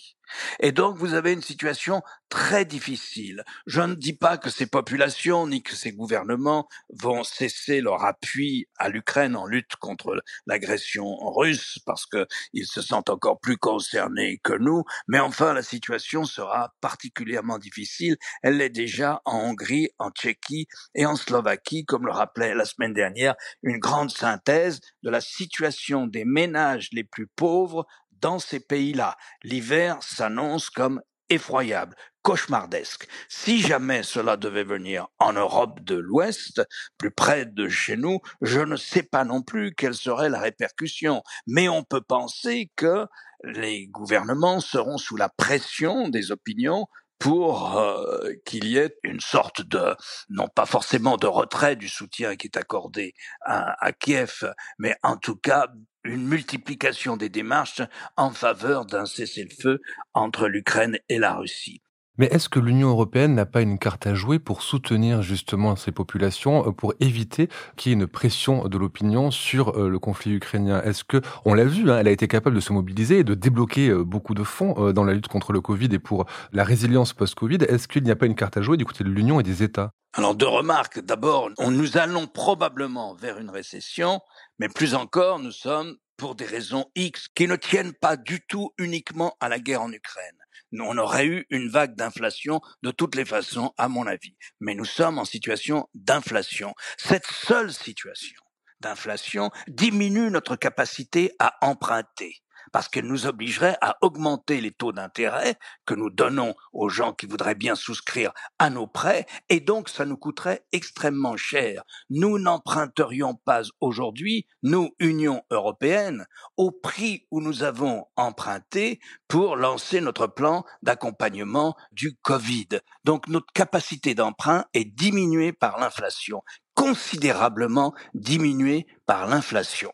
Et 0.60 0.72
donc 0.72 0.98
vous 0.98 1.14
avez 1.14 1.34
une 1.34 1.42
situation 1.42 2.02
très 2.30 2.66
difficile. 2.66 3.44
Je 3.68 3.82
ne 3.82 3.96
dis 3.96 4.14
pas 4.14 4.38
que 4.38 4.50
ces 4.50 4.66
populations 4.66 5.48
ni 5.48 5.62
que 5.62 5.76
ces 5.76 5.92
gouvernements 5.92 6.68
vont 6.90 7.24
cesser 7.24 7.82
leur 7.82 8.04
appui 8.04 8.68
à 8.78 8.90
l'Ukraine 8.90 9.36
en 9.36 9.46
lutte 9.46 9.76
contre 9.78 10.22
l'agression 10.46 11.16
russe 11.36 11.80
parce 11.86 12.06
qu'ils 12.06 12.66
se 12.66 12.82
sentent 12.82 13.10
encore 13.10 13.40
plus 13.40 13.58
concernés 13.58 14.40
que 14.44 14.54
nous, 14.54 14.84
mais 15.08 15.20
enfin 15.20 15.54
la 15.54 15.64
situation 15.64 16.26
sera 16.26 16.74
particulièrement 16.82 17.60
difficile. 17.60 18.18
Elle 18.44 18.58
l'est 18.58 18.70
déjà 18.70 19.22
en 19.26 19.38
Hongrie, 19.46 19.90
en 20.00 20.10
Tchéquie 20.12 20.68
et 20.96 21.06
en 21.06 21.16
Slovaquie, 21.16 21.86
comme 21.86 22.06
le 22.06 22.12
rappelait 22.12 22.56
la 22.56 22.66
semaine 22.66 22.94
dernière 22.94 23.36
une 23.64 23.80
grande 23.80 24.12
synthèse 24.12 24.80
de 25.04 25.10
la 25.10 25.22
situation 25.22 26.08
des 26.08 26.26
ménages 26.26 26.90
les 26.92 27.04
plus 27.04 27.28
pauvres 27.28 27.86
dans 28.26 28.40
ces 28.40 28.60
pays-là. 28.60 29.18
L'hiver 29.44 30.00
s'annonce 30.02 30.72
comme 30.72 31.00
effroyable, 31.30 31.96
cauchemardesque. 32.24 33.08
Si 33.30 33.62
jamais 33.62 34.02
cela 34.02 34.36
devait 34.36 34.64
venir 34.64 35.10
en 35.20 35.34
Europe 35.34 35.80
de 35.82 35.94
l'Ouest, 35.94 36.64
plus 36.98 37.12
près 37.12 37.46
de 37.46 37.70
chez 37.70 37.98
nous, 37.98 38.22
je 38.42 38.62
ne 38.62 38.78
sais 38.78 39.04
pas 39.04 39.26
non 39.26 39.44
plus 39.44 39.76
quelle 39.76 39.94
serait 39.94 40.30
la 40.30 40.40
répercussion, 40.40 41.22
mais 41.46 41.70
on 41.70 41.84
peut 41.84 42.02
penser 42.02 42.72
que 42.76 43.06
les 43.44 43.86
gouvernements 43.90 44.60
seront 44.60 44.98
sous 44.98 45.18
la 45.18 45.30
pression 45.30 46.10
des 46.10 46.32
opinions 46.32 46.88
pour 47.20 47.78
euh, 47.78 48.32
qu'il 48.44 48.66
y 48.66 48.78
ait 48.78 48.98
une 49.04 49.20
sorte 49.20 49.62
de, 49.62 49.96
non 50.30 50.48
pas 50.48 50.66
forcément 50.66 51.18
de 51.18 51.28
retrait 51.28 51.76
du 51.76 51.90
soutien 51.90 52.36
qui 52.38 52.48
est 52.48 52.58
accordé 52.58 53.14
à 53.46 53.92
Kiev, 53.94 54.52
mais 54.80 54.96
en 55.04 55.16
tout 55.16 55.36
cas 55.36 55.68
une 56.06 56.28
multiplication 56.28 57.18
des 57.18 57.30
démarches 57.30 57.82
en 58.16 58.32
faveur 58.32 58.86
d'un 58.86 59.06
cessez-le-feu 59.06 59.82
entre 60.14 60.48
l'Ukraine 60.48 60.98
et 61.10 61.20
la 61.20 61.34
Russie. 61.34 61.82
Mais 62.18 62.28
est-ce 62.28 62.48
que 62.48 62.60
l'Union 62.60 62.90
européenne 62.90 63.36
n'a 63.36 63.46
pas 63.46 63.62
une 63.62 63.78
carte 63.78 64.08
à 64.08 64.14
jouer 64.14 64.40
pour 64.40 64.62
soutenir 64.62 65.22
justement 65.22 65.76
ces 65.76 65.92
populations, 65.92 66.68
euh, 66.68 66.72
pour 66.72 66.94
éviter 67.02 67.50
qu'il 67.76 67.92
y 67.92 67.94
ait 67.94 67.98
une 67.98 68.08
pression 68.08 68.70
de 68.70 68.78
l'opinion 68.78 69.32
sur 69.32 69.78
euh, 69.78 69.90
le 69.90 70.00
conflit 70.00 70.32
ukrainien? 70.32 70.82
Est-ce 70.84 71.04
que, 71.04 71.22
on 71.44 71.54
l'a 71.54 71.66
vu, 71.66 71.92
hein, 71.92 71.98
elle 72.00 72.08
a 72.08 72.12
été 72.12 72.30
capable 72.30 72.56
de 72.56 72.62
se 72.62 72.72
mobiliser 72.72 73.20
et 73.20 73.24
de 73.26 73.34
débloquer 73.34 73.90
euh, 73.90 74.06
beaucoup 74.06 74.34
de 74.34 74.44
fonds 74.44 74.94
dans 74.94 75.04
la 75.04 75.14
lutte 75.14 75.28
contre 75.28 75.52
le 75.52 75.60
Covid 75.60 75.90
et 75.92 76.00
pour 76.00 76.26
la 76.54 76.64
résilience 76.64 77.12
post-Covid? 77.12 77.58
Est-ce 77.68 77.90
qu'il 77.90 78.04
n'y 78.04 78.12
a 78.12 78.16
pas 78.16 78.28
une 78.28 78.36
carte 78.36 78.56
à 78.56 78.62
jouer 78.62 78.78
du 78.78 78.86
côté 78.86 79.04
de 79.04 79.10
l'Union 79.10 79.42
et 79.42 79.44
des 79.44 79.64
États? 79.64 79.92
Alors 80.14 80.36
deux 80.36 80.48
remarques. 80.48 81.00
D'abord, 81.00 81.50
nous 81.68 81.98
allons 81.98 82.28
probablement 82.28 83.14
vers 83.16 83.38
une 83.40 83.50
récession, 83.50 84.22
mais 84.60 84.70
plus 84.70 84.96
encore, 84.96 85.40
nous 85.40 85.52
sommes 85.52 85.98
pour 86.16 86.36
des 86.36 86.46
raisons 86.46 86.86
X 86.96 87.28
qui 87.36 87.48
ne 87.48 87.58
tiennent 87.58 87.94
pas 87.94 88.16
du 88.16 88.40
tout 88.48 88.72
uniquement 88.78 89.36
à 89.42 89.50
la 89.50 89.60
guerre 89.60 89.82
en 89.82 89.92
Ukraine. 89.92 90.45
On 90.82 90.98
aurait 90.98 91.26
eu 91.26 91.46
une 91.50 91.70
vague 91.70 91.96
d'inflation 91.96 92.62
de 92.84 92.92
toutes 92.92 93.16
les 93.16 93.26
façons, 93.26 93.74
à 93.78 93.88
mon 93.88 94.08
avis. 94.08 94.36
Mais 94.60 94.76
nous 94.76 94.86
sommes 94.86 95.20
en 95.20 95.26
situation 95.26 95.88
d'inflation. 95.94 96.74
Cette 96.98 97.28
seule 97.28 97.74
situation 97.74 98.42
d'inflation 98.82 99.52
diminue 99.68 100.30
notre 100.30 100.56
capacité 100.56 101.32
à 101.40 101.56
emprunter 101.62 102.42
parce 102.76 102.90
qu'elle 102.90 103.08
nous 103.08 103.26
obligerait 103.26 103.78
à 103.80 103.96
augmenter 104.02 104.60
les 104.60 104.74
taux 104.74 104.92
d'intérêt 104.92 105.56
que 105.86 105.94
nous 105.94 106.10
donnons 106.10 106.56
aux 106.74 106.90
gens 106.90 107.14
qui 107.14 107.26
voudraient 107.26 107.56
bien 107.56 107.74
souscrire 107.74 108.34
à 108.60 108.70
nos 108.70 108.86
prêts, 108.86 109.26
et 109.48 109.62
donc 109.62 109.88
ça 109.88 110.04
nous 110.04 110.18
coûterait 110.18 110.66
extrêmement 110.74 111.38
cher. 111.38 111.84
Nous 112.10 112.38
n'emprunterions 112.38 113.36
pas 113.36 113.62
aujourd'hui, 113.80 114.46
nous, 114.62 114.94
Union 115.00 115.42
européenne, 115.52 116.26
au 116.58 116.70
prix 116.70 117.26
où 117.32 117.40
nous 117.40 117.64
avons 117.64 118.08
emprunté 118.18 119.00
pour 119.30 119.56
lancer 119.56 120.02
notre 120.02 120.28
plan 120.28 120.66
d'accompagnement 120.82 121.78
du 121.94 122.18
Covid. 122.24 122.68
Donc 123.06 123.30
notre 123.30 123.54
capacité 123.54 124.16
d'emprunt 124.16 124.66
est 124.74 124.84
diminuée 124.84 125.54
par 125.54 125.80
l'inflation 125.80 126.44
considérablement 126.76 127.94
diminuée 128.14 128.86
par 129.06 129.28
l'inflation. 129.28 129.92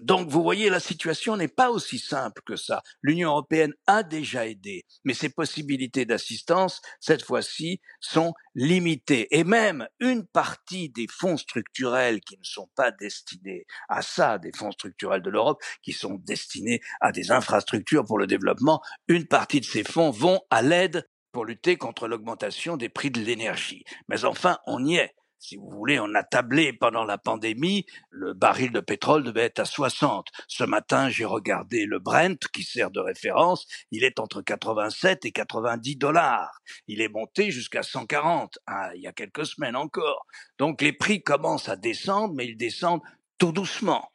Donc 0.00 0.28
vous 0.28 0.42
voyez, 0.42 0.70
la 0.70 0.80
situation 0.80 1.36
n'est 1.36 1.48
pas 1.48 1.70
aussi 1.70 1.98
simple 1.98 2.40
que 2.46 2.56
ça. 2.56 2.82
L'Union 3.02 3.30
européenne 3.30 3.74
a 3.86 4.02
déjà 4.02 4.46
aidé, 4.46 4.84
mais 5.04 5.12
ses 5.12 5.28
possibilités 5.28 6.04
d'assistance, 6.06 6.80
cette 7.00 7.22
fois-ci, 7.22 7.80
sont 8.00 8.32
limitées. 8.54 9.28
Et 9.36 9.44
même 9.44 9.86
une 9.98 10.26
partie 10.26 10.88
des 10.88 11.06
fonds 11.10 11.36
structurels 11.36 12.20
qui 12.20 12.38
ne 12.38 12.44
sont 12.44 12.70
pas 12.76 12.90
destinés 12.92 13.66
à 13.88 14.00
ça, 14.00 14.38
des 14.38 14.52
fonds 14.56 14.72
structurels 14.72 15.22
de 15.22 15.30
l'Europe, 15.30 15.60
qui 15.82 15.92
sont 15.92 16.14
destinés 16.14 16.80
à 17.00 17.12
des 17.12 17.30
infrastructures 17.30 18.04
pour 18.04 18.18
le 18.18 18.26
développement, 18.26 18.80
une 19.08 19.26
partie 19.26 19.60
de 19.60 19.66
ces 19.66 19.84
fonds 19.84 20.10
vont 20.10 20.40
à 20.50 20.62
l'aide 20.62 21.06
pour 21.32 21.44
lutter 21.44 21.76
contre 21.76 22.08
l'augmentation 22.08 22.76
des 22.76 22.88
prix 22.88 23.10
de 23.10 23.20
l'énergie. 23.20 23.84
Mais 24.08 24.24
enfin, 24.24 24.58
on 24.66 24.84
y 24.84 24.96
est 24.96 25.14
si 25.40 25.56
vous 25.56 25.70
voulez, 25.70 25.98
on 25.98 26.14
a 26.14 26.22
tablé 26.22 26.74
pendant 26.74 27.04
la 27.04 27.16
pandémie, 27.16 27.86
le 28.10 28.34
baril 28.34 28.72
de 28.72 28.80
pétrole 28.80 29.24
devait 29.24 29.44
être 29.44 29.60
à 29.60 29.64
60. 29.64 30.28
Ce 30.46 30.64
matin, 30.64 31.08
j'ai 31.08 31.24
regardé 31.24 31.86
le 31.86 31.98
Brent, 31.98 32.46
qui 32.52 32.62
sert 32.62 32.90
de 32.90 33.00
référence, 33.00 33.66
il 33.90 34.04
est 34.04 34.20
entre 34.20 34.42
87 34.42 35.24
et 35.24 35.32
90 35.32 35.96
dollars. 35.96 36.60
Il 36.86 37.00
est 37.00 37.08
monté 37.08 37.50
jusqu'à 37.50 37.82
140, 37.82 38.58
hein, 38.66 38.90
il 38.94 39.00
y 39.00 39.06
a 39.06 39.12
quelques 39.12 39.46
semaines 39.46 39.76
encore. 39.76 40.26
Donc 40.58 40.82
les 40.82 40.92
prix 40.92 41.22
commencent 41.22 41.70
à 41.70 41.76
descendre, 41.76 42.34
mais 42.34 42.46
ils 42.46 42.56
descendent 42.56 43.02
tout 43.38 43.52
doucement. 43.52 44.10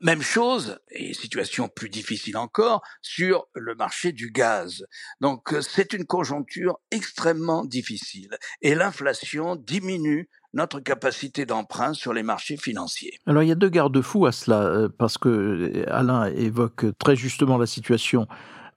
Même 0.00 0.22
chose, 0.22 0.78
et 0.90 1.14
situation 1.14 1.68
plus 1.68 1.88
difficile 1.88 2.36
encore, 2.36 2.82
sur 3.00 3.46
le 3.54 3.74
marché 3.74 4.12
du 4.12 4.30
gaz. 4.30 4.84
Donc 5.20 5.54
c'est 5.60 5.92
une 5.92 6.04
conjoncture 6.04 6.78
extrêmement 6.90 7.64
difficile. 7.64 8.36
Et 8.60 8.74
l'inflation 8.74 9.56
diminue 9.56 10.28
notre 10.52 10.80
capacité 10.80 11.46
d'emprunt 11.46 11.94
sur 11.94 12.12
les 12.12 12.22
marchés 12.22 12.56
financiers. 12.56 13.18
Alors 13.26 13.42
il 13.42 13.48
y 13.48 13.52
a 13.52 13.56
deux 13.56 13.68
garde-fous 13.68 14.26
à 14.26 14.32
cela, 14.32 14.62
euh, 14.62 14.88
parce 14.88 15.18
que 15.18 15.28
euh, 15.28 15.84
Alain 15.88 16.26
évoque 16.26 16.86
très 16.98 17.16
justement 17.16 17.58
la 17.58 17.66
situation 17.66 18.26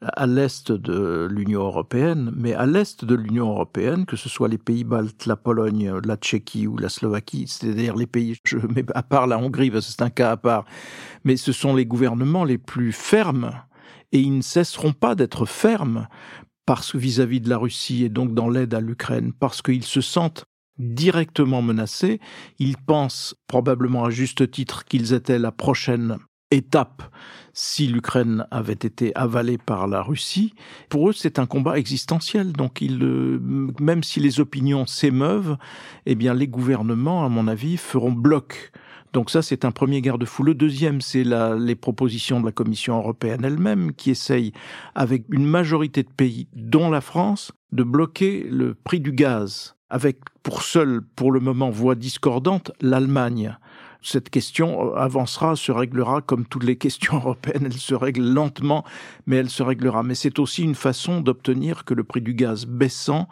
à 0.01 0.27
l'est 0.27 0.71
de 0.71 1.27
l'Union 1.29 1.61
européenne, 1.61 2.31
mais 2.35 2.53
à 2.53 2.65
l'est 2.65 3.03
de 3.03 3.15
l'Union 3.15 3.49
européenne, 3.49 4.05
que 4.05 4.15
ce 4.15 4.29
soit 4.29 4.47
les 4.47 4.57
pays 4.57 4.83
baltes, 4.83 5.25
la 5.25 5.35
Pologne, 5.35 5.91
la 6.05 6.15
Tchéquie 6.15 6.67
ou 6.67 6.77
la 6.77 6.89
Slovaquie, 6.89 7.47
c'est-à-dire 7.47 7.95
les 7.95 8.07
pays, 8.07 8.37
je 8.43 8.57
à 8.93 9.03
part 9.03 9.27
la 9.27 9.37
Hongrie, 9.39 9.71
parce 9.71 9.87
que 9.87 9.91
c'est 9.93 10.03
un 10.03 10.09
cas 10.09 10.31
à 10.31 10.37
part, 10.37 10.65
mais 11.23 11.37
ce 11.37 11.51
sont 11.51 11.75
les 11.75 11.85
gouvernements 11.85 12.43
les 12.43 12.57
plus 12.57 12.91
fermes, 12.91 13.51
et 14.11 14.19
ils 14.19 14.37
ne 14.37 14.41
cesseront 14.41 14.93
pas 14.93 15.15
d'être 15.15 15.45
fermes 15.45 16.07
parce 16.65 16.95
vis-à-vis 16.95 17.39
-vis 17.39 17.43
de 17.43 17.49
la 17.49 17.57
Russie 17.57 18.03
et 18.03 18.09
donc 18.09 18.33
dans 18.33 18.49
l'aide 18.49 18.73
à 18.73 18.81
l'Ukraine, 18.81 19.33
parce 19.33 19.61
qu'ils 19.61 19.83
se 19.83 20.01
sentent 20.01 20.45
directement 20.77 21.61
menacés. 21.61 22.19
Ils 22.59 22.77
pensent 22.77 23.35
probablement 23.47 24.05
à 24.05 24.09
juste 24.09 24.51
titre 24.51 24.85
qu'ils 24.85 25.13
étaient 25.13 25.39
la 25.39 25.51
prochaine 25.51 26.17
étape 26.51 27.03
si 27.53 27.87
l'Ukraine 27.87 28.45
avait 28.51 28.73
été 28.73 29.15
avalée 29.15 29.57
par 29.57 29.87
la 29.87 30.03
Russie. 30.03 30.53
Pour 30.89 31.09
eux, 31.09 31.13
c'est 31.13 31.39
un 31.39 31.47
combat 31.47 31.79
existentiel. 31.79 32.53
Donc, 32.53 32.81
ils, 32.81 33.01
euh, 33.03 33.39
même 33.79 34.03
si 34.03 34.19
les 34.19 34.39
opinions 34.39 34.85
s'émeuvent, 34.85 35.57
eh 36.05 36.13
bien, 36.13 36.35
les 36.35 36.47
gouvernements, 36.47 37.25
à 37.25 37.29
mon 37.29 37.47
avis, 37.47 37.77
feront 37.77 38.11
bloc 38.11 38.71
Donc 39.13 39.31
ça, 39.31 39.41
c'est 39.41 39.65
un 39.65 39.71
premier 39.71 40.01
garde-fou. 40.01 40.43
Le 40.43 40.53
deuxième, 40.53 41.01
c'est 41.01 41.23
les 41.23 41.75
propositions 41.75 42.39
de 42.39 42.45
la 42.45 42.51
Commission 42.51 42.97
européenne 42.97 43.43
elle-même 43.43 43.93
qui 43.93 44.11
essaye, 44.11 44.51
avec 44.93 45.25
une 45.31 45.45
majorité 45.45 46.03
de 46.03 46.11
pays, 46.15 46.47
dont 46.53 46.91
la 46.91 47.01
France, 47.01 47.51
de 47.71 47.81
bloquer 47.81 48.45
le 48.51 48.75
prix 48.75 48.99
du 48.99 49.13
gaz, 49.13 49.75
avec 49.89 50.19
pour 50.43 50.61
seule, 50.61 51.01
pour 51.15 51.31
le 51.31 51.39
moment, 51.39 51.71
voix 51.71 51.95
discordante, 51.95 52.71
l'Allemagne 52.81 53.57
cette 54.01 54.29
question 54.29 54.95
avancera, 54.95 55.55
se 55.55 55.71
réglera 55.71 56.21
comme 56.21 56.45
toutes 56.45 56.63
les 56.63 56.75
questions 56.77 57.17
européennes, 57.17 57.63
elle 57.65 57.73
se 57.73 57.95
règle 57.95 58.21
lentement, 58.21 58.83
mais 59.25 59.37
elle 59.37 59.49
se 59.49 59.63
réglera. 59.63 60.03
Mais 60.03 60.15
c'est 60.15 60.39
aussi 60.39 60.63
une 60.63 60.75
façon 60.75 61.21
d'obtenir 61.21 61.85
que 61.85 61.93
le 61.93 62.03
prix 62.03 62.21
du 62.21 62.33
gaz 62.33 62.65
baissant, 62.65 63.27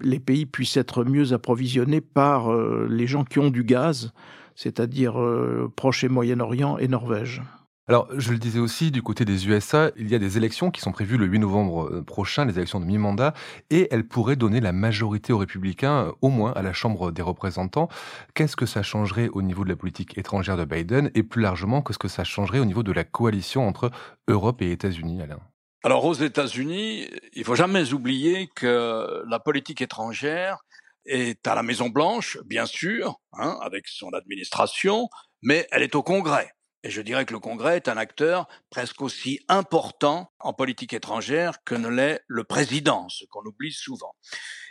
les 0.00 0.20
pays 0.20 0.46
puissent 0.46 0.76
être 0.76 1.04
mieux 1.04 1.32
approvisionnés 1.32 2.00
par 2.00 2.52
euh, 2.52 2.86
les 2.90 3.06
gens 3.06 3.24
qui 3.24 3.38
ont 3.38 3.50
du 3.50 3.64
gaz, 3.64 4.12
c'est-à-dire 4.54 5.20
euh, 5.20 5.72
Proche 5.74 6.04
et 6.04 6.08
Moyen-Orient 6.08 6.78
et 6.78 6.88
Norvège. 6.88 7.42
Alors, 7.88 8.08
je 8.18 8.32
le 8.32 8.38
disais 8.38 8.58
aussi, 8.58 8.90
du 8.90 9.00
côté 9.00 9.24
des 9.24 9.46
USA, 9.46 9.92
il 9.96 10.10
y 10.10 10.16
a 10.16 10.18
des 10.18 10.36
élections 10.36 10.72
qui 10.72 10.80
sont 10.80 10.90
prévues 10.90 11.16
le 11.16 11.26
8 11.26 11.38
novembre 11.38 11.88
euh, 11.88 12.02
prochain, 12.02 12.44
les 12.44 12.56
élections 12.56 12.80
de 12.80 12.84
mi-mandat, 12.84 13.32
et 13.70 13.86
elles 13.92 14.08
pourraient 14.08 14.34
donner 14.34 14.58
la 14.60 14.72
majorité 14.72 15.32
aux 15.32 15.38
républicains, 15.38 16.06
euh, 16.06 16.12
au 16.20 16.28
moins 16.28 16.52
à 16.54 16.62
la 16.62 16.72
Chambre 16.72 17.12
des 17.12 17.22
représentants. 17.22 17.88
Qu'est-ce 18.34 18.56
que 18.56 18.66
ça 18.66 18.82
changerait 18.82 19.28
au 19.28 19.40
niveau 19.40 19.62
de 19.62 19.68
la 19.68 19.76
politique 19.76 20.18
étrangère 20.18 20.56
de 20.56 20.64
Biden, 20.64 21.12
et 21.14 21.22
plus 21.22 21.42
largement, 21.42 21.80
qu'est-ce 21.80 22.00
que 22.00 22.08
ça 22.08 22.24
changerait 22.24 22.58
au 22.58 22.64
niveau 22.64 22.82
de 22.82 22.90
la 22.90 23.04
coalition 23.04 23.68
entre 23.68 23.92
Europe 24.26 24.62
et 24.62 24.72
États-Unis, 24.72 25.22
Alain? 25.22 25.38
Alors 25.84 26.04
aux 26.06 26.14
États-Unis, 26.14 27.08
il 27.34 27.44
faut 27.44 27.54
jamais 27.54 27.92
oublier 27.92 28.48
que 28.56 29.22
la 29.28 29.38
politique 29.38 29.80
étrangère 29.80 30.58
est 31.04 31.46
à 31.46 31.54
la 31.54 31.62
Maison 31.62 31.88
Blanche, 31.88 32.38
bien 32.46 32.66
sûr, 32.66 33.20
hein, 33.32 33.56
avec 33.62 33.86
son 33.86 34.08
administration, 34.08 35.08
mais 35.42 35.68
elle 35.70 35.84
est 35.84 35.94
au 35.94 36.02
Congrès. 36.02 36.55
Et 36.86 36.90
je 36.90 37.02
dirais 37.02 37.24
que 37.24 37.32
le 37.32 37.40
Congrès 37.40 37.78
est 37.78 37.88
un 37.88 37.96
acteur 37.96 38.46
presque 38.70 39.02
aussi 39.02 39.40
important 39.48 40.30
en 40.38 40.52
politique 40.52 40.92
étrangère 40.92 41.64
que 41.64 41.74
ne 41.74 41.88
l'est 41.88 42.22
le 42.28 42.44
président, 42.44 43.08
ce 43.08 43.24
qu'on 43.24 43.42
oublie 43.44 43.72
souvent. 43.72 44.14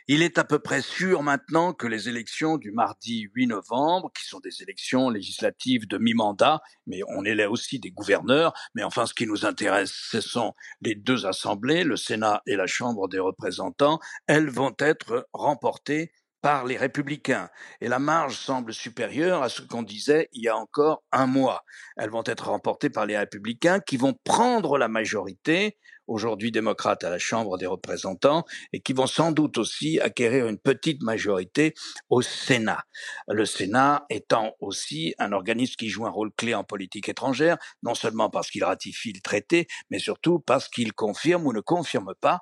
Il 0.08 0.22
est 0.22 0.38
à 0.38 0.46
peu 0.46 0.60
près 0.60 0.82
sûr 0.82 1.24
maintenant 1.24 1.74
que 1.74 1.88
les 1.88 2.08
élections 2.08 2.56
du 2.56 2.72
mardi 2.72 3.28
8 3.34 3.48
novembre, 3.48 4.14
qui 4.18 4.24
sont 4.24 4.40
des 4.40 4.64
élections 4.64 5.10
législatives 5.10 5.90
de 5.90 5.98
mi-mandat, 5.98 6.62
mais 6.88 7.02
on 7.10 7.22
là 7.24 7.52
aussi 7.52 7.80
des 7.82 7.92
gouverneurs, 7.92 8.54
mais 8.76 8.84
enfin 8.84 9.06
ce 9.08 9.14
qui 9.14 9.28
nous 9.28 9.46
intéresse, 9.46 9.92
ce 9.92 10.22
sont 10.22 10.54
les 10.80 10.96
deux 10.96 11.26
assemblées, 11.26 11.84
le 11.84 11.98
Sénat 11.98 12.42
et 12.48 12.56
la 12.56 12.66
Chambre 12.66 13.10
des 13.10 13.20
représentants, 13.20 14.00
elles 14.26 14.50
vont 14.50 14.74
être 14.80 15.28
remportées 15.34 16.14
par 16.46 16.64
les 16.64 16.78
républicains. 16.78 17.50
Et 17.82 17.88
la 17.88 17.98
marge 17.98 18.38
semble 18.38 18.72
supérieure 18.72 19.42
à 19.42 19.50
ce 19.50 19.64
qu'on 19.64 19.82
disait 19.82 20.30
il 20.32 20.44
y 20.44 20.48
a 20.48 20.56
encore 20.56 21.04
un 21.12 21.26
mois. 21.26 21.64
Elles 21.98 22.12
vont 22.12 22.22
être 22.24 22.50
remportées 22.50 22.92
par 22.92 23.08
les 23.08 23.18
républicains 23.18 23.80
qui 23.80 23.98
vont 23.98 24.14
prendre 24.24 24.78
la 24.78 24.88
majorité 24.88 25.76
aujourd'hui 26.08 26.52
démocrates 26.52 27.04
à 27.04 27.10
la 27.10 27.20
Chambre 27.20 27.58
des 27.58 27.66
représentants, 27.66 28.46
et 28.74 28.82
qui 28.82 28.94
vont 28.94 29.08
sans 29.08 29.32
doute 29.32 29.58
aussi 29.58 30.00
acquérir 30.00 30.48
une 30.48 30.58
petite 30.58 31.02
majorité 31.02 31.74
au 32.10 32.22
Sénat. 32.22 32.84
Le 33.28 33.46
Sénat 33.46 34.06
étant 34.10 34.54
aussi 34.60 35.14
un 35.20 35.32
organisme 35.32 35.76
qui 35.78 35.90
joue 35.90 36.06
un 36.06 36.12
rôle 36.12 36.32
clé 36.36 36.54
en 36.54 36.64
politique 36.64 37.10
étrangère, 37.10 37.58
non 37.84 37.96
seulement 37.96 38.30
parce 38.30 38.50
qu'il 38.50 38.64
ratifie 38.64 39.14
le 39.14 39.22
traité, 39.22 39.68
mais 39.90 40.00
surtout 40.00 40.40
parce 40.40 40.68
qu'il 40.68 40.94
confirme 40.94 41.46
ou 41.46 41.54
ne 41.54 41.62
confirme 41.62 42.14
pas 42.20 42.42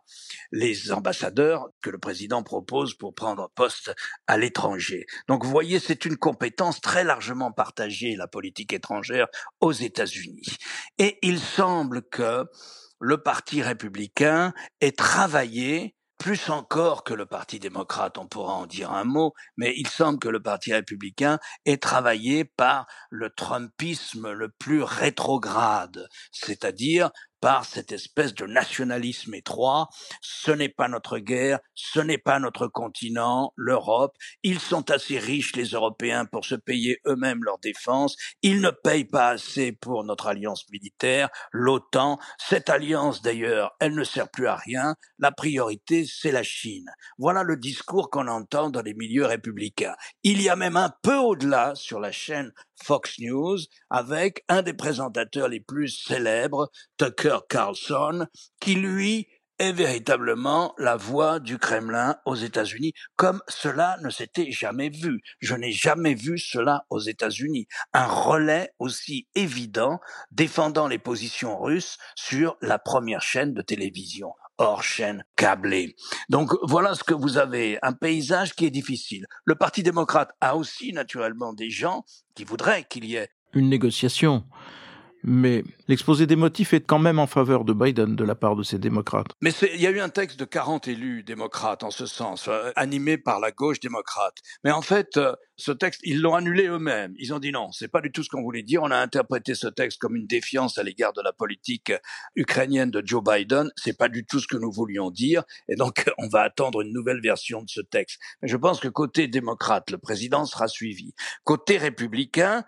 les 0.51 0.91
ambassadeurs 0.91 1.70
que 1.82 1.89
le 1.89 1.98
président 1.98 2.43
propose 2.43 2.93
pour 2.96 3.13
prendre 3.13 3.50
poste 3.55 3.93
à 4.27 4.38
l'étranger. 4.38 5.05
Donc 5.27 5.43
vous 5.43 5.51
voyez, 5.51 5.79
c'est 5.79 6.05
une 6.05 6.17
compétence 6.17 6.82
très 6.82 7.03
largement 7.03 7.51
partagée, 7.51 8.15
la 8.15 8.27
politique 8.27 8.74
étrangère 8.74 9.27
aux 9.62 9.72
États-Unis. 9.72 10.58
Et 10.98 11.17
il 11.22 11.39
semble 11.39 12.01
que 12.10 12.46
le 13.03 13.17
Parti 13.17 13.62
républicain 13.62 14.53
ait 14.79 14.93
travaillé 14.93 15.93
plus 16.17 16.50
encore 16.50 17.03
que 17.03 17.13
le 17.13 17.25
Parti 17.25 17.60
démocrate, 17.60 18.17
on 18.17 18.27
pourra 18.27 18.53
en 18.53 18.65
dire 18.65 18.93
un 18.93 19.03
mot, 19.03 19.33
mais 19.57 19.74
il 19.75 19.89
semble 19.89 20.19
que 20.19 20.29
le 20.29 20.41
Parti 20.41 20.74
républicain 20.74 21.38
ait 21.65 21.75
travaillé 21.75 22.45
par 22.45 22.88
le 23.10 23.29
Trumpisme 23.29 24.31
le 24.31 24.48
plus 24.48 24.83
rétrograde, 24.83 26.07
c'est-à-dire 26.31 27.12
par 27.43 27.65
cette 27.65 27.91
espèce 27.91 28.33
de 28.33 28.45
nationalisme 28.45 29.33
étroit. 29.33 29.89
Ce 30.21 30.50
n'est 30.50 30.69
pas 30.69 30.88
notre 30.88 31.17
guerre, 31.17 31.59
ce 31.75 32.00
n'est 32.00 32.17
pas 32.17 32.39
notre 32.39 32.67
continent, 32.67 33.51
l'Europe. 33.57 34.15
Ils 34.43 34.62
sont 34.62 34.89
assez 34.89 35.20
riches, 35.20 35.53
les 35.57 35.72
Européens, 35.72 36.24
pour 36.24 36.46
se 36.46 36.55
payer 36.55 37.01
eux-mêmes 37.05 37.44
leur 37.44 37.59
défense. 37.59 38.15
Ils 38.44 38.61
ne 38.61 38.70
payent 38.70 39.03
pas 39.03 39.27
assez 39.27 39.74
pour 39.74 40.05
notre 40.05 40.27
alliance 40.27 40.63
militaire, 40.72 41.27
l'OTAN. 41.51 42.18
Cette 42.37 42.70
alliance, 42.70 43.22
d'ailleurs, 43.22 43.75
elle 43.81 43.94
ne 43.94 44.05
sert 44.05 44.31
plus 44.31 44.48
à 44.48 44.55
rien. 44.55 44.96
La 45.20 45.33
priorité, 45.33 46.05
c'est 46.05 46.31
la 46.31 46.44
Chine. 46.44 46.89
Voilà 47.18 47.44
le 47.44 47.57
discours 47.57 48.09
qu'on 48.09 48.29
entend 48.29 48.70
dans 48.70 48.81
les 48.81 48.94
milieux 48.94 49.25
républicains. 49.25 49.98
Il 50.24 50.41
y 50.41 50.48
a 50.48 50.55
même 50.55 50.77
un 50.77 50.94
peu 51.01 51.18
au-delà 51.18 51.75
sur 51.75 52.00
la 52.00 52.13
chaîne 52.13 52.53
Fox 52.83 53.19
News 53.19 53.59
avec 53.89 54.43
un 54.50 54.61
des 54.61 54.74
présentateurs 54.74 55.48
les 55.48 55.59
plus 55.59 55.89
célèbres, 55.89 56.69
Tucker 56.98 57.39
Carlson, 57.50 58.27
qui 58.59 58.75
lui 58.75 59.27
est 59.59 59.72
véritablement 59.72 60.74
la 60.77 60.96
voix 60.96 61.39
du 61.39 61.57
Kremlin 61.57 62.17
aux 62.25 62.35
États-Unis, 62.35 62.93
comme 63.15 63.41
cela 63.48 63.98
ne 64.01 64.09
s'était 64.09 64.51
jamais 64.51 64.89
vu. 64.89 65.22
Je 65.39 65.55
n'ai 65.55 65.72
jamais 65.72 66.15
vu 66.15 66.37
cela 66.37 66.85
aux 66.89 67.00
États-Unis. 67.00 67.67
Un 67.93 68.07
relais 68.07 68.72
aussi 68.79 69.27
évident 69.35 70.00
défendant 70.31 70.87
les 70.87 71.00
positions 71.00 71.59
russes 71.61 71.98
sur 72.15 72.57
la 72.61 72.79
première 72.79 73.22
chaîne 73.22 73.53
de 73.53 73.61
télévision 73.61 74.33
hors 74.63 74.83
chaîne. 74.83 75.23
Donc 76.29 76.51
voilà 76.63 76.95
ce 76.95 77.03
que 77.03 77.13
vous 77.13 77.37
avez, 77.37 77.77
un 77.81 77.93
paysage 77.93 78.53
qui 78.55 78.65
est 78.65 78.71
difficile. 78.71 79.25
Le 79.45 79.55
Parti 79.55 79.83
démocrate 79.83 80.31
a 80.41 80.55
aussi 80.55 80.93
naturellement 80.93 81.53
des 81.53 81.69
gens 81.69 82.05
qui 82.35 82.43
voudraient 82.43 82.83
qu'il 82.83 83.05
y 83.05 83.15
ait 83.15 83.29
une 83.53 83.69
négociation. 83.69 84.45
Mais 85.24 85.64
l'exposé 85.88 86.27
des 86.27 86.36
motifs 86.36 86.74
est 86.74 86.81
quand 86.81 87.00
même 87.00 87.18
en 87.18 87.27
faveur 87.27 87.64
de 87.64 87.74
Biden 87.74 88.16
de 88.16 88.24
la 88.24 88.36
part 88.36 88.55
de 88.55 88.64
ces 88.64 88.77
démocrates. 88.77 89.27
Mais 89.42 89.51
il 89.74 89.81
y 89.81 89.88
a 89.88 89.90
eu 89.90 90.00
un 90.00 90.09
texte 90.09 90.38
de 90.40 90.46
40 90.46 90.88
élus 90.88 91.24
démocrates 91.24 91.83
en 91.83 91.92
ce 91.92 92.05
sens, 92.05 92.48
euh, 92.50 92.72
animé 92.75 93.18
par 93.18 93.40
la 93.40 93.51
gauche 93.51 93.79
démocrate. 93.79 94.36
Mais 94.64 94.72
en 94.72 94.81
fait, 94.81 95.18
euh, 95.18 95.33
ce 95.55 95.72
texte, 95.72 96.01
ils 96.03 96.20
l'ont 96.22 96.36
annulé 96.36 96.68
eux-mêmes. 96.68 97.14
Ils 97.18 97.33
ont 97.33 97.40
dit 97.40 97.51
non, 97.51 97.72
c'est 97.72 97.88
pas 97.88 98.01
du 98.01 98.12
tout 98.12 98.24
ce 98.24 98.29
qu'on 98.29 98.42
voulait 98.42 98.64
dire. 98.64 98.83
On 98.83 98.92
a 98.92 98.98
interprété 98.98 99.55
ce 99.55 99.68
texte 99.68 100.00
comme 100.00 100.16
une 100.16 100.27
défiance 100.27 100.77
à 100.77 100.83
l'égard 100.83 101.14
de 101.14 101.22
la 101.22 101.31
politique 101.31 101.94
ukrainienne 102.36 102.92
de 102.92 103.01
Joe 103.05 103.24
Biden. 103.24 103.72
C'est 103.77 103.98
pas 103.98 104.09
du 104.09 104.25
tout 104.25 104.40
ce 104.40 104.48
que 104.48 104.57
nous 104.57 104.72
voulions 104.72 105.09
dire. 105.09 105.44
Et 105.70 105.75
donc, 105.75 106.05
on 106.18 106.27
va 106.27 106.42
attendre 106.42 106.81
une 106.81 106.92
nouvelle 106.92 107.22
version 107.22 107.62
de 107.62 107.70
ce 107.70 107.81
texte. 107.81 108.20
Mais 108.42 108.50
je 108.50 108.57
pense 108.57 108.79
que 108.79 108.90
côté 108.90 109.27
démocrate, 109.27 109.90
le 109.92 109.98
président 109.98 110.46
sera 110.46 110.68
suivi. 110.68 111.14
Côté 111.44 111.77
républicain, 111.77 112.66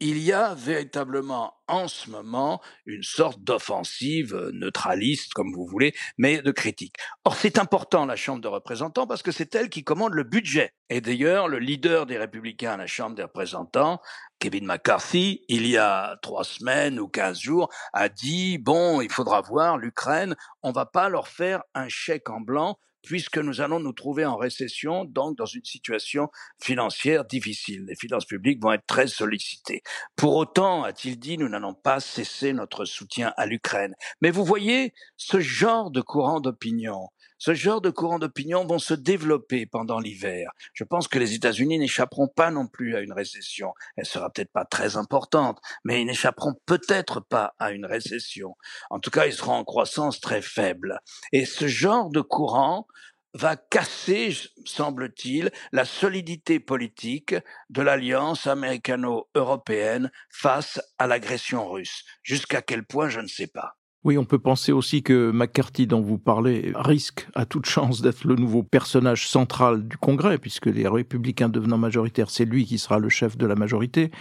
il 0.00 0.18
y 0.18 0.32
a 0.32 0.54
véritablement 0.54 1.54
en 1.68 1.88
ce 1.88 2.10
moment 2.10 2.60
une 2.84 3.02
sorte 3.02 3.40
d'offensive 3.42 4.34
euh, 4.34 4.50
neutraliste, 4.52 5.32
comme 5.32 5.52
vous 5.54 5.66
voulez, 5.66 5.94
mais 6.18 6.42
de 6.42 6.50
critique. 6.50 6.96
Or, 7.24 7.34
c'est 7.34 7.58
important, 7.58 8.04
la 8.04 8.16
Chambre 8.16 8.42
des 8.42 8.48
représentants, 8.48 9.06
parce 9.06 9.22
que 9.22 9.32
c'est 9.32 9.54
elle 9.54 9.70
qui 9.70 9.84
commande 9.84 10.12
le 10.12 10.22
budget. 10.22 10.74
Et 10.90 11.00
d'ailleurs, 11.00 11.48
le 11.48 11.58
leader 11.58 12.06
des 12.06 12.18
républicains 12.18 12.74
à 12.74 12.76
la 12.76 12.86
Chambre 12.86 13.16
des 13.16 13.22
représentants, 13.22 14.00
Kevin 14.38 14.66
McCarthy, 14.66 15.44
il 15.48 15.66
y 15.66 15.78
a 15.78 16.18
trois 16.20 16.44
semaines 16.44 17.00
ou 17.00 17.08
quinze 17.08 17.40
jours, 17.40 17.70
a 17.92 18.08
dit, 18.08 18.58
bon, 18.58 19.00
il 19.00 19.10
faudra 19.10 19.40
voir 19.40 19.78
l'Ukraine, 19.78 20.36
on 20.62 20.72
va 20.72 20.84
pas 20.84 21.08
leur 21.08 21.28
faire 21.28 21.62
un 21.74 21.88
chèque 21.88 22.28
en 22.28 22.40
blanc 22.40 22.78
puisque 23.06 23.38
nous 23.38 23.60
allons 23.60 23.78
nous 23.78 23.92
trouver 23.92 24.26
en 24.26 24.36
récession, 24.36 25.04
donc 25.04 25.38
dans 25.38 25.46
une 25.46 25.64
situation 25.64 26.28
financière 26.60 27.24
difficile. 27.24 27.84
Les 27.86 27.94
finances 27.94 28.26
publiques 28.26 28.60
vont 28.60 28.72
être 28.72 28.86
très 28.86 29.06
sollicitées. 29.06 29.82
Pour 30.16 30.34
autant, 30.34 30.82
a-t-il 30.82 31.18
dit, 31.18 31.38
nous 31.38 31.48
n'allons 31.48 31.72
pas 31.72 32.00
cesser 32.00 32.52
notre 32.52 32.84
soutien 32.84 33.32
à 33.36 33.46
l'Ukraine. 33.46 33.94
Mais 34.20 34.32
vous 34.32 34.44
voyez, 34.44 34.92
ce 35.16 35.38
genre 35.38 35.92
de 35.92 36.00
courant 36.00 36.40
d'opinion, 36.40 37.08
ce 37.38 37.54
genre 37.54 37.80
de 37.80 37.90
courants 37.90 38.18
d'opinion 38.18 38.66
vont 38.66 38.78
se 38.78 38.94
développer 38.94 39.66
pendant 39.66 39.98
l'hiver. 39.98 40.50
Je 40.72 40.84
pense 40.84 41.08
que 41.08 41.18
les 41.18 41.34
États-Unis 41.34 41.78
n'échapperont 41.78 42.28
pas 42.28 42.50
non 42.50 42.66
plus 42.66 42.96
à 42.96 43.00
une 43.00 43.12
récession. 43.12 43.74
Elle 43.96 44.06
sera 44.06 44.30
peut-être 44.30 44.52
pas 44.52 44.64
très 44.64 44.96
importante, 44.96 45.60
mais 45.84 46.00
ils 46.00 46.06
n'échapperont 46.06 46.54
peut-être 46.66 47.20
pas 47.20 47.54
à 47.58 47.72
une 47.72 47.86
récession. 47.86 48.56
En 48.90 49.00
tout 49.00 49.10
cas, 49.10 49.26
ils 49.26 49.32
seront 49.32 49.54
en 49.54 49.64
croissance 49.64 50.20
très 50.20 50.42
faible. 50.42 51.00
Et 51.32 51.44
ce 51.44 51.66
genre 51.66 52.10
de 52.10 52.20
courant 52.20 52.86
va 53.34 53.56
casser, 53.56 54.34
semble-t-il, 54.64 55.50
la 55.72 55.84
solidité 55.84 56.58
politique 56.58 57.34
de 57.68 57.82
l'alliance 57.82 58.46
américano-européenne 58.46 60.10
face 60.30 60.80
à 60.98 61.06
l'agression 61.06 61.68
russe. 61.68 62.04
Jusqu'à 62.22 62.62
quel 62.62 62.84
point, 62.84 63.10
je 63.10 63.20
ne 63.20 63.28
sais 63.28 63.46
pas. 63.46 63.76
Oui, 64.06 64.16
on 64.18 64.24
peut 64.24 64.38
penser 64.38 64.70
aussi 64.70 65.02
que 65.02 65.32
McCarthy, 65.32 65.88
dont 65.88 66.00
vous 66.00 66.16
parlez, 66.16 66.70
risque 66.76 67.26
à 67.34 67.44
toute 67.44 67.66
chance 67.66 68.02
d'être 68.02 68.24
le 68.24 68.36
nouveau 68.36 68.62
personnage 68.62 69.26
central 69.26 69.88
du 69.88 69.96
Congrès, 69.96 70.38
puisque 70.38 70.66
les 70.66 70.86
républicains 70.86 71.48
devenant 71.48 71.76
majoritaires, 71.76 72.30
c'est 72.30 72.44
lui 72.44 72.66
qui 72.66 72.78
sera 72.78 73.00
le 73.00 73.08
chef 73.08 73.36
de 73.36 73.46
la 73.46 73.56
majorité. 73.56 74.12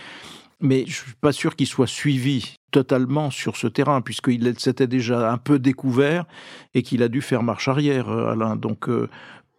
Mais 0.60 0.86
je 0.88 0.94
suis 1.04 1.14
pas 1.22 1.32
sûr 1.32 1.56
qu'il 1.56 1.68
soit 1.68 1.86
suivi 1.86 2.56
totalement 2.72 3.30
sur 3.30 3.58
ce 3.58 3.68
terrain, 3.68 4.02
puisqu'il 4.02 4.52
s'était 4.58 4.88
déjà 4.88 5.32
un 5.32 5.38
peu 5.38 5.60
découvert 5.60 6.26
et 6.74 6.82
qu'il 6.82 7.04
a 7.04 7.08
dû 7.08 7.22
faire 7.22 7.44
marche 7.44 7.68
arrière, 7.68 8.10
euh, 8.10 8.32
Alain. 8.32 8.56
Donc, 8.56 8.90
euh, 8.90 9.08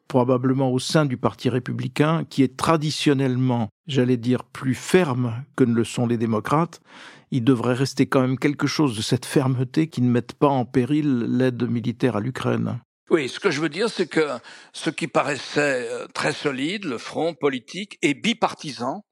probablement 0.09 0.73
au 0.73 0.81
sein 0.81 1.07
du 1.07 1.17
Parti 1.17 1.49
républicain, 1.51 2.25
qui 2.29 2.43
est 2.43 2.57
traditionnellement, 2.57 3.69
j'allais 3.87 4.17
dire, 4.17 4.43
plus 4.43 4.75
ferme 4.75 5.45
que 5.55 5.63
ne 5.63 5.75
le 5.75 5.85
sont 5.85 6.09
les 6.09 6.17
démocrates, 6.17 6.81
il 7.31 7.45
devrait 7.45 7.75
rester 7.75 8.07
quand 8.07 8.21
même 8.21 8.39
quelque 8.39 8.67
chose 8.67 8.97
de 8.97 9.03
cette 9.03 9.27
fermeté 9.27 9.89
qui 9.89 10.03
ne 10.03 10.11
mette 10.11 10.35
pas 10.35 10.49
en 10.49 10.65
péril 10.65 11.25
l'aide 11.37 11.69
militaire 11.69 12.17
à 12.17 12.21
l'Ukraine. 12.21 12.81
Oui, 13.09 13.29
ce 13.29 13.39
que 13.39 13.51
je 13.51 13.61
veux 13.61 13.69
dire, 13.69 13.89
c'est 13.89 14.09
que 14.09 14.27
ce 14.73 14.91
qui 14.91 15.07
paraissait 15.07 15.89
euh, 15.89 16.07
très 16.13 16.33
solide, 16.33 16.85
le 16.85 16.99
front 16.99 17.35
politique, 17.35 17.99
est 18.03 18.15
bipartisan, 18.15 19.05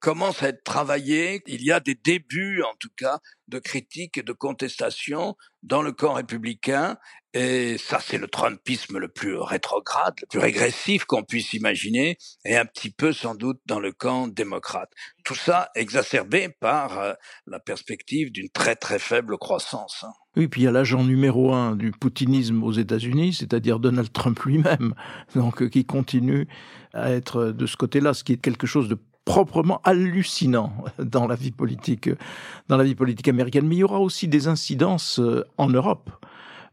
commence 0.00 0.42
à 0.42 0.48
être 0.48 0.62
travaillé. 0.62 1.42
Il 1.46 1.62
y 1.62 1.72
a 1.72 1.80
des 1.80 1.94
débuts, 1.94 2.62
en 2.62 2.74
tout 2.78 2.90
cas, 2.96 3.18
de 3.48 3.58
critiques 3.58 4.18
et 4.18 4.22
de 4.22 4.32
contestations 4.32 5.36
dans 5.62 5.80
le 5.80 5.92
camp 5.92 6.14
républicain. 6.14 6.96
Et 7.32 7.78
ça, 7.78 8.00
c'est 8.00 8.18
le 8.18 8.26
Trumpisme 8.26 8.98
le 8.98 9.06
plus 9.06 9.36
rétrograde, 9.36 10.14
le 10.20 10.26
plus 10.26 10.40
régressif 10.40 11.04
qu'on 11.04 11.22
puisse 11.22 11.52
imaginer, 11.52 12.18
et 12.44 12.56
un 12.56 12.64
petit 12.64 12.90
peu 12.90 13.12
sans 13.12 13.36
doute 13.36 13.60
dans 13.66 13.78
le 13.78 13.92
camp 13.92 14.26
démocrate. 14.26 14.90
Tout 15.24 15.36
ça 15.36 15.70
exacerbé 15.76 16.48
par 16.60 16.98
euh, 16.98 17.12
la 17.46 17.60
perspective 17.60 18.32
d'une 18.32 18.48
très 18.48 18.74
très 18.74 18.98
faible 18.98 19.38
croissance. 19.38 20.04
Hein. 20.04 20.12
Oui, 20.36 20.48
puis 20.48 20.62
il 20.62 20.64
y 20.64 20.68
a 20.68 20.72
l'agent 20.72 21.04
numéro 21.04 21.52
un 21.52 21.76
du 21.76 21.92
poutinisme 21.92 22.64
aux 22.64 22.72
États-Unis, 22.72 23.34
c'est-à-dire 23.34 23.78
Donald 23.78 24.12
Trump 24.12 24.40
lui-même, 24.44 24.94
donc 25.36 25.62
euh, 25.62 25.68
qui 25.68 25.84
continue 25.84 26.48
à 26.92 27.12
être 27.12 27.52
de 27.52 27.66
ce 27.66 27.76
côté-là, 27.76 28.12
ce 28.12 28.24
qui 28.24 28.32
est 28.32 28.40
quelque 28.40 28.66
chose 28.66 28.88
de 28.88 28.98
proprement 29.24 29.80
hallucinant 29.84 30.72
dans 30.98 31.28
la 31.28 31.36
vie 31.36 31.52
politique, 31.52 32.10
dans 32.68 32.76
la 32.76 32.82
vie 32.82 32.96
politique 32.96 33.28
américaine. 33.28 33.66
Mais 33.68 33.76
il 33.76 33.80
y 33.80 33.84
aura 33.84 34.00
aussi 34.00 34.26
des 34.26 34.48
incidences 34.48 35.20
euh, 35.20 35.44
en 35.56 35.68
Europe. 35.68 36.10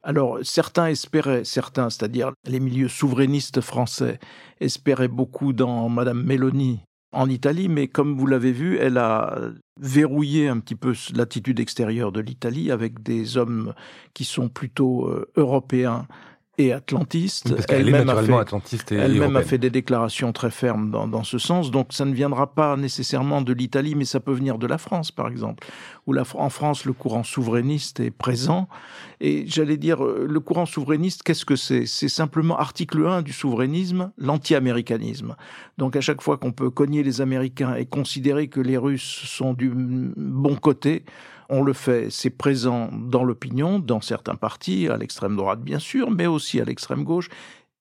Alors, 0.04 0.40
certains 0.44 0.88
espéraient, 0.88 1.44
certains, 1.44 1.90
c'est-à-dire 1.90 2.32
les 2.46 2.60
milieux 2.60 2.88
souverainistes 2.88 3.62
français, 3.62 4.20
espéraient 4.60 5.08
beaucoup 5.08 5.54
dans 5.54 5.90
Madame 5.90 6.24
Meloni 6.24 6.80
en 7.14 7.30
Italie, 7.30 7.70
mais 7.70 7.88
comme 7.88 8.18
vous 8.18 8.28
l'avez 8.28 8.52
vu, 8.52 8.78
elle 8.78 8.98
a 8.98 9.40
verrouillé 9.80 10.48
un 10.48 10.60
petit 10.60 10.76
peu 10.76 10.94
l'attitude 11.16 11.60
extérieure 11.60 12.12
de 12.12 12.20
l'Italie 12.20 12.72
avec 12.72 13.02
des 13.02 13.38
hommes 13.38 13.74
qui 14.14 14.26
sont 14.26 14.50
plutôt 14.50 15.08
euh, 15.08 15.30
européens 15.36 16.08
et 16.58 16.74
atlantiste. 16.74 17.54
Elle-même 17.70 18.10
a, 18.10 18.16
fait, 18.22 18.96
elle 18.96 19.36
a 19.36 19.44
fait 19.44 19.58
des 19.58 19.70
déclarations 19.70 20.32
très 20.34 20.50
fermes 20.50 20.90
dans, 20.90 21.08
dans, 21.08 21.24
ce 21.24 21.38
sens. 21.38 21.70
Donc 21.70 21.94
ça 21.94 22.06
ne 22.06 22.14
viendra 22.14 22.48
pas 22.54 22.76
nécessairement 22.78 23.42
de 23.42 23.54
l'Italie, 23.54 23.96
mais 23.96 24.06
ça 24.06 24.20
peut 24.20 24.34
venir 24.34 24.58
de 24.58 24.66
la 24.66 24.78
France, 24.78 25.12
par 25.12 25.28
exemple. 25.28 25.68
Où 26.08 26.14
la, 26.14 26.24
en 26.36 26.50
France, 26.50 26.86
le 26.86 26.94
courant 26.94 27.24
souverainiste 27.24 28.00
est 28.00 28.12
présent. 28.12 28.68
Et 29.20 29.46
j'allais 29.48 29.78
dire, 29.78 30.04
euh, 30.04 30.26
le 30.28 30.40
courant 30.40 30.66
souverainiste, 30.66 31.24
qu'est-ce 31.24 31.46
que 31.46 31.56
c'est? 31.56 31.86
C'est 31.86 32.10
simplement 32.10 32.58
article 32.58 33.06
1 33.06 33.22
du 33.22 33.34
souverainisme, 33.34 34.12
l'anti-américanisme. 34.18 35.36
Donc 35.78 35.96
à 35.96 36.02
chaque 36.02 36.22
fois 36.22 36.38
qu'on 36.38 36.52
peut 36.52 36.70
cogner 36.70 37.04
les 37.04 37.22
Américains 37.22 37.76
et 37.76 37.86
considérer 37.86 38.48
que 38.48 38.60
les 38.60 38.78
Russes 38.78 39.24
sont 39.26 39.54
du 39.54 39.72
bon 39.74 40.56
côté, 40.56 41.04
on 41.50 41.64
le 41.64 41.74
fait, 41.74 42.10
c'est 42.10 42.30
présent 42.30 42.90
dans 42.92 43.24
l'opinion, 43.24 43.80
dans 43.80 44.02
certains 44.02 44.36
partis, 44.36 44.88
à 44.88 44.98
l'extrême 44.98 45.36
droite 45.36 45.62
bien 45.62 45.80
sûr, 45.80 46.12
mais 46.12 46.28
aussi 46.28 46.60
à 46.60 46.66
l'extrême 46.66 47.04
gauche 47.04 47.30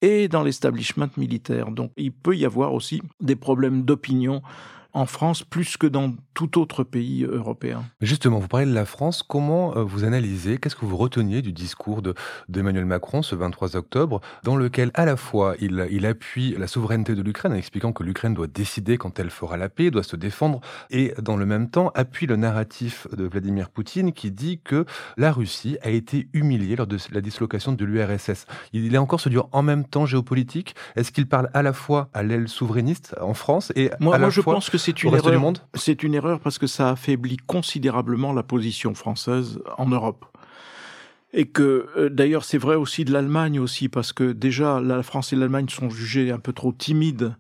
et 0.02 0.29
dans 0.29 0.42
l'establishment 0.42 1.09
militaire. 1.16 1.70
Donc 1.70 1.92
il 1.96 2.12
peut 2.12 2.37
y 2.37 2.44
avoir 2.44 2.74
aussi 2.74 3.02
des 3.20 3.37
problèmes 3.37 3.83
d'opinion 3.83 4.42
en 4.96 5.04
France 5.04 5.42
plus 5.42 5.76
que 5.76 5.87
dans 5.87 6.14
tout 6.32 6.59
autre 6.59 6.82
pays 6.82 7.24
européen. 7.24 7.85
Justement, 8.00 8.38
vous 8.38 8.48
parlez 8.48 8.66
de 8.66 8.74
la 8.74 8.87
France. 8.87 9.22
Comment 9.22 9.76
euh, 9.76 9.82
vous 9.82 10.04
analysez, 10.04 10.59
qu'est-ce 10.59 10.74
que 10.74 10.87
vous 10.87 10.96
reteniez 10.96 11.42
du 11.42 11.52
discours 11.52 12.02
d'Emmanuel 12.48 12.87
Macron 12.87 13.22
ce 13.22 13.35
23 13.35 13.76
octobre, 13.76 14.20
dans 14.42 14.56
lequel 14.56 14.90
à 14.94 15.04
la 15.04 15.16
fois 15.16 15.54
il, 15.61 15.87
il 15.90 16.06
appuie 16.06 16.56
la 16.59 16.66
souveraineté 16.66 17.14
de 17.14 17.22
l'Ukraine 17.22 17.52
en 17.52 17.56
expliquant 17.56 17.92
que 17.92 18.02
l'Ukraine 18.02 18.32
doit 18.32 18.46
décider 18.46 18.96
quand 18.96 19.18
elle 19.18 19.30
fera 19.30 19.59
la 19.59 19.68
paix, 19.68 19.90
doit 19.90 20.02
se 20.02 20.16
défendre, 20.16 20.61
et 20.90 21.12
dans 21.20 21.37
le 21.37 21.44
même 21.44 21.68
temps 21.68 21.90
appuie 21.94 22.26
le 22.26 22.37
narratif 22.37 23.06
de 23.14 23.24
Vladimir 23.24 23.68
Poutine 23.68 24.12
qui 24.12 24.30
dit 24.30 24.61
que 24.64 24.87
la 25.18 25.30
Russie 25.30 25.76
a 25.82 25.90
été 25.90 26.28
humiliée 26.32 26.76
lors 26.76 26.87
de 26.87 26.96
la 27.12 27.20
dislocation 27.20 27.72
de 27.72 27.85
l'URSS. 27.85 28.46
Il 28.72 28.94
est 28.94 28.98
encore 28.98 29.20
se 29.20 29.28
dire 29.28 29.44
en 29.52 29.62
même 29.62 29.85
temps 29.85 30.06
géopolitique? 30.06 30.74
Est-ce 30.96 31.12
qu'il 31.12 31.28
parle 31.28 31.50
à 31.52 31.62
la 31.62 31.74
fois 31.74 32.09
à 32.14 32.22
l'aile 32.22 32.48
souverainiste 32.48 33.14
en 33.20 33.35
France 33.35 33.72
et 33.76 33.90
moi, 34.00 34.14
à 34.14 34.18
la 34.18 34.26
moi, 34.26 34.30
je 34.30 34.40
pense 34.40 34.70
que 34.70 34.78
c'est 34.87 35.03
une 35.03 35.14
erreur. 35.14 35.53
C'est 35.75 36.03
une 36.03 36.14
erreur 36.14 36.40
parce 36.40 36.59
que 36.59 36.66
ça 36.66 36.90
affaiblit 36.90 37.38
considérablement 37.38 38.33
la 38.33 38.42
position 38.42 38.94
française 38.94 39.59
en 39.79 39.87
Europe. 39.87 40.25
Et 41.33 41.46
que 41.46 41.88
euh, 41.96 42.09
d'ailleurs 42.09 42.44
c'est 42.44 42.59
vrai 42.59 42.77
aussi 42.77 43.05
de 43.05 43.12
l'Allemagne 43.12 43.59
aussi 43.59 43.88
parce 43.88 44.12
que 44.12 44.33
déjà 44.33 44.81
la 44.81 45.03
France 45.03 45.33
et 45.33 45.37
l'Allemagne 45.37 45.68
sont 45.68 45.90
jugées 45.90 46.31
un 46.31 46.38
peu 46.38 46.53
trop 46.53 46.72
timides 46.72 47.35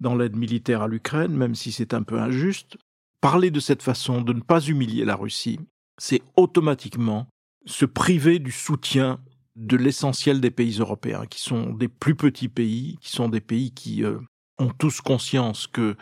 dans 0.00 0.14
l'aide 0.14 0.36
militaire 0.36 0.82
à 0.82 0.88
l'Ukraine, 0.88 1.32
même 1.32 1.54
si 1.54 1.72
c'est 1.72 1.92
un 1.92 2.02
peu 2.02 2.18
injuste. 2.18 2.76
Parler 3.20 3.50
de 3.50 3.60
cette 3.60 3.82
façon, 3.82 4.20
de 4.20 4.32
ne 4.32 4.40
pas 4.40 4.60
humilier 4.60 5.04
la 5.04 5.16
Russie, 5.16 5.58
c'est 5.98 6.22
automatiquement 6.36 7.26
se 7.64 7.84
priver 7.84 8.38
du 8.38 8.52
soutien 8.52 9.18
de 9.56 9.76
l'essentiel 9.76 10.40
des 10.40 10.50
pays 10.50 10.76
européens, 10.78 11.24
qui 11.26 11.40
sont 11.40 11.72
des 11.72 11.88
plus 11.88 12.14
petits 12.14 12.48
pays, 12.48 12.98
qui 13.00 13.10
sont 13.10 13.28
des 13.28 13.40
pays 13.40 13.72
qui 13.72 14.04
euh, 14.04 14.18
ont 14.58 14.68
tous 14.68 15.00
conscience 15.00 15.66
que 15.66 15.96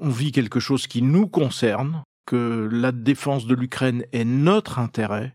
on 0.00 0.08
vit 0.08 0.32
quelque 0.32 0.60
chose 0.60 0.86
qui 0.86 1.02
nous 1.02 1.26
concerne, 1.28 2.02
que 2.26 2.68
la 2.70 2.92
défense 2.92 3.46
de 3.46 3.54
l'Ukraine 3.54 4.04
est 4.12 4.24
notre 4.24 4.78
intérêt 4.78 5.34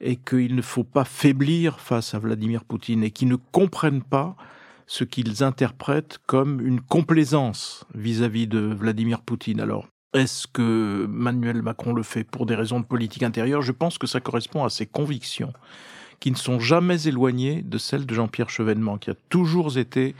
et 0.00 0.16
qu'il 0.16 0.54
ne 0.54 0.62
faut 0.62 0.84
pas 0.84 1.04
faiblir 1.04 1.80
face 1.80 2.14
à 2.14 2.18
Vladimir 2.18 2.64
Poutine 2.64 3.04
et 3.04 3.10
qu'ils 3.10 3.28
ne 3.28 3.36
comprennent 3.36 4.02
pas 4.02 4.36
ce 4.86 5.04
qu'ils 5.04 5.42
interprètent 5.42 6.18
comme 6.26 6.60
une 6.60 6.80
complaisance 6.80 7.84
vis-à-vis 7.94 8.46
de 8.46 8.60
Vladimir 8.60 9.20
Poutine. 9.20 9.60
Alors, 9.60 9.86
est-ce 10.12 10.46
que 10.46 11.06
Manuel 11.08 11.62
Macron 11.62 11.92
le 11.92 12.02
fait 12.02 12.24
pour 12.24 12.46
des 12.46 12.54
raisons 12.56 12.80
de 12.80 12.84
politique 12.84 13.22
intérieure? 13.22 13.62
Je 13.62 13.72
pense 13.72 13.98
que 13.98 14.06
ça 14.06 14.20
correspond 14.20 14.64
à 14.64 14.70
ses 14.70 14.86
convictions, 14.86 15.52
qui 16.18 16.30
ne 16.30 16.36
sont 16.36 16.58
jamais 16.58 17.06
éloignées 17.06 17.62
de 17.62 17.78
celles 17.78 18.06
de 18.06 18.14
Jean-Pierre 18.14 18.50
Chevènement, 18.50 18.98
qui 18.98 19.10
a 19.10 19.14
toujours 19.28 19.78
été 19.78 20.14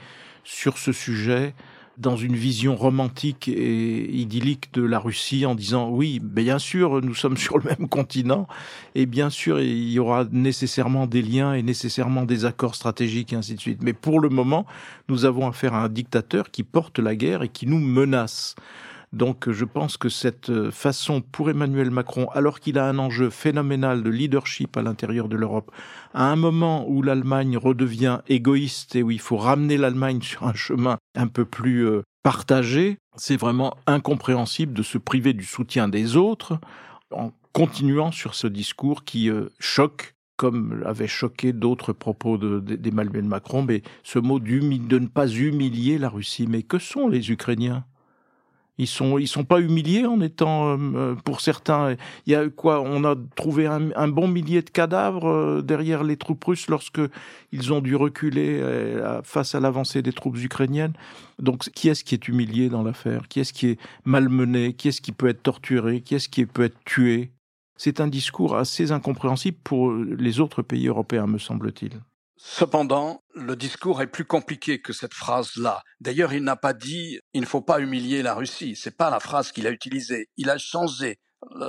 sur 0.44 0.78
ce 0.78 0.92
sujet 0.92 1.54
dans 2.00 2.16
une 2.16 2.34
vision 2.34 2.76
romantique 2.76 3.48
et 3.48 4.10
idyllique 4.10 4.72
de 4.72 4.82
la 4.82 4.98
Russie 4.98 5.44
en 5.44 5.54
disant 5.54 5.90
oui, 5.90 6.18
bien 6.22 6.58
sûr, 6.58 7.02
nous 7.02 7.14
sommes 7.14 7.36
sur 7.36 7.58
le 7.58 7.64
même 7.64 7.88
continent 7.88 8.48
et 8.94 9.06
bien 9.06 9.30
sûr, 9.30 9.60
il 9.60 9.90
y 9.90 9.98
aura 9.98 10.24
nécessairement 10.30 11.06
des 11.06 11.22
liens 11.22 11.54
et 11.54 11.62
nécessairement 11.62 12.24
des 12.24 12.44
accords 12.44 12.74
stratégiques 12.74 13.32
et 13.32 13.36
ainsi 13.36 13.54
de 13.54 13.60
suite. 13.60 13.82
Mais 13.82 13.92
pour 13.92 14.20
le 14.20 14.30
moment, 14.30 14.66
nous 15.08 15.24
avons 15.24 15.46
affaire 15.46 15.74
à 15.74 15.84
un 15.84 15.88
dictateur 15.88 16.50
qui 16.50 16.62
porte 16.62 16.98
la 16.98 17.14
guerre 17.14 17.42
et 17.42 17.48
qui 17.48 17.66
nous 17.66 17.78
menace. 17.78 18.54
Donc 19.12 19.50
je 19.50 19.64
pense 19.64 19.96
que 19.96 20.08
cette 20.08 20.70
façon 20.70 21.20
pour 21.20 21.50
Emmanuel 21.50 21.90
Macron, 21.90 22.28
alors 22.30 22.60
qu'il 22.60 22.78
a 22.78 22.88
un 22.88 22.98
enjeu 22.98 23.28
phénoménal 23.28 24.04
de 24.04 24.10
leadership 24.10 24.76
à 24.76 24.82
l'intérieur 24.82 25.28
de 25.28 25.36
l'Europe, 25.36 25.72
à 26.14 26.30
un 26.30 26.36
moment 26.36 26.88
où 26.88 27.02
l'Allemagne 27.02 27.56
redevient 27.56 28.20
égoïste 28.28 28.94
et 28.94 29.02
où 29.02 29.10
il 29.10 29.20
faut 29.20 29.36
ramener 29.36 29.76
l'Allemagne 29.76 30.22
sur 30.22 30.46
un 30.46 30.54
chemin 30.54 30.98
un 31.16 31.26
peu 31.26 31.44
plus 31.44 31.86
euh, 31.86 32.02
partagé, 32.22 32.98
c'est 33.16 33.36
vraiment 33.36 33.76
incompréhensible 33.86 34.74
de 34.74 34.82
se 34.82 34.98
priver 34.98 35.32
du 35.32 35.44
soutien 35.44 35.88
des 35.88 36.16
autres 36.16 36.60
en 37.10 37.32
continuant 37.52 38.12
sur 38.12 38.34
ce 38.36 38.46
discours 38.46 39.04
qui 39.04 39.28
euh, 39.28 39.48
choque 39.58 40.14
comme 40.36 40.82
avait 40.86 41.08
choqué 41.08 41.52
d'autres 41.52 41.92
propos 41.92 42.38
d'Emmanuel 42.38 43.24
Macron, 43.24 43.62
mais 43.62 43.82
ce 44.02 44.18
mot 44.18 44.40
de 44.40 44.98
ne 44.98 45.06
pas 45.06 45.28
humilier 45.28 45.98
la 45.98 46.08
Russie. 46.08 46.46
Mais 46.48 46.62
que 46.62 46.78
sont 46.78 47.08
les 47.08 47.30
Ukrainiens? 47.30 47.84
Ils 48.80 48.86
sont, 48.86 49.18
ils 49.18 49.28
sont 49.28 49.44
pas 49.44 49.60
humiliés 49.60 50.06
en 50.06 50.22
étant, 50.22 50.70
euh, 50.70 50.76
euh, 50.94 51.14
pour 51.14 51.42
certains, 51.42 51.96
il 52.26 52.32
y 52.32 52.34
a 52.34 52.48
quoi 52.48 52.80
On 52.80 53.04
a 53.04 53.14
trouvé 53.36 53.66
un, 53.66 54.08
bon 54.08 54.26
millier 54.26 54.62
de 54.62 54.70
cadavres 54.70 55.28
euh, 55.28 55.62
derrière 55.62 56.02
les 56.02 56.16
troupes 56.16 56.42
russes 56.42 56.66
lorsque 56.68 57.00
ils 57.52 57.74
ont 57.74 57.82
dû 57.82 57.94
reculer 57.94 58.62
face 59.22 59.54
à 59.54 59.60
l'avancée 59.60 60.00
des 60.00 60.12
troupes 60.12 60.38
ukrainiennes. 60.38 60.94
Donc, 61.38 61.68
qui 61.70 61.88
est-ce 61.88 62.04
qui 62.04 62.14
est 62.14 62.28
humilié 62.28 62.70
dans 62.70 62.82
l'affaire? 62.82 63.28
Qui 63.28 63.40
est-ce 63.40 63.52
qui 63.52 63.66
est 63.68 63.78
malmené? 64.04 64.72
Qui 64.72 64.88
est-ce 64.88 65.02
qui 65.02 65.12
peut 65.12 65.28
être 65.28 65.42
torturé? 65.42 66.00
Qui 66.00 66.14
est-ce 66.14 66.28
qui 66.28 66.46
peut 66.46 66.64
être 66.64 66.78
tué? 66.84 67.32
C'est 67.76 68.00
un 68.00 68.08
discours 68.08 68.56
assez 68.56 68.92
incompréhensible 68.92 69.58
pour 69.62 69.92
les 69.92 70.40
autres 70.40 70.62
pays 70.62 70.86
européens, 70.86 71.26
me 71.26 71.38
semble-t-il. 71.38 72.00
Cependant, 72.42 73.22
le 73.34 73.54
discours 73.54 74.00
est 74.00 74.06
plus 74.06 74.24
compliqué 74.24 74.80
que 74.80 74.94
cette 74.94 75.12
phrase-là. 75.12 75.82
D'ailleurs, 76.00 76.32
il 76.32 76.42
n'a 76.42 76.56
pas 76.56 76.72
dit 76.72 77.20
il 77.34 77.42
ne 77.42 77.46
faut 77.46 77.60
pas 77.60 77.80
humilier 77.80 78.22
la 78.22 78.32
Russie. 78.32 78.76
C'est 78.76 78.96
pas 78.96 79.10
la 79.10 79.20
phrase 79.20 79.52
qu'il 79.52 79.66
a 79.66 79.70
utilisée. 79.70 80.30
Il 80.38 80.48
a 80.48 80.56
changé 80.56 81.20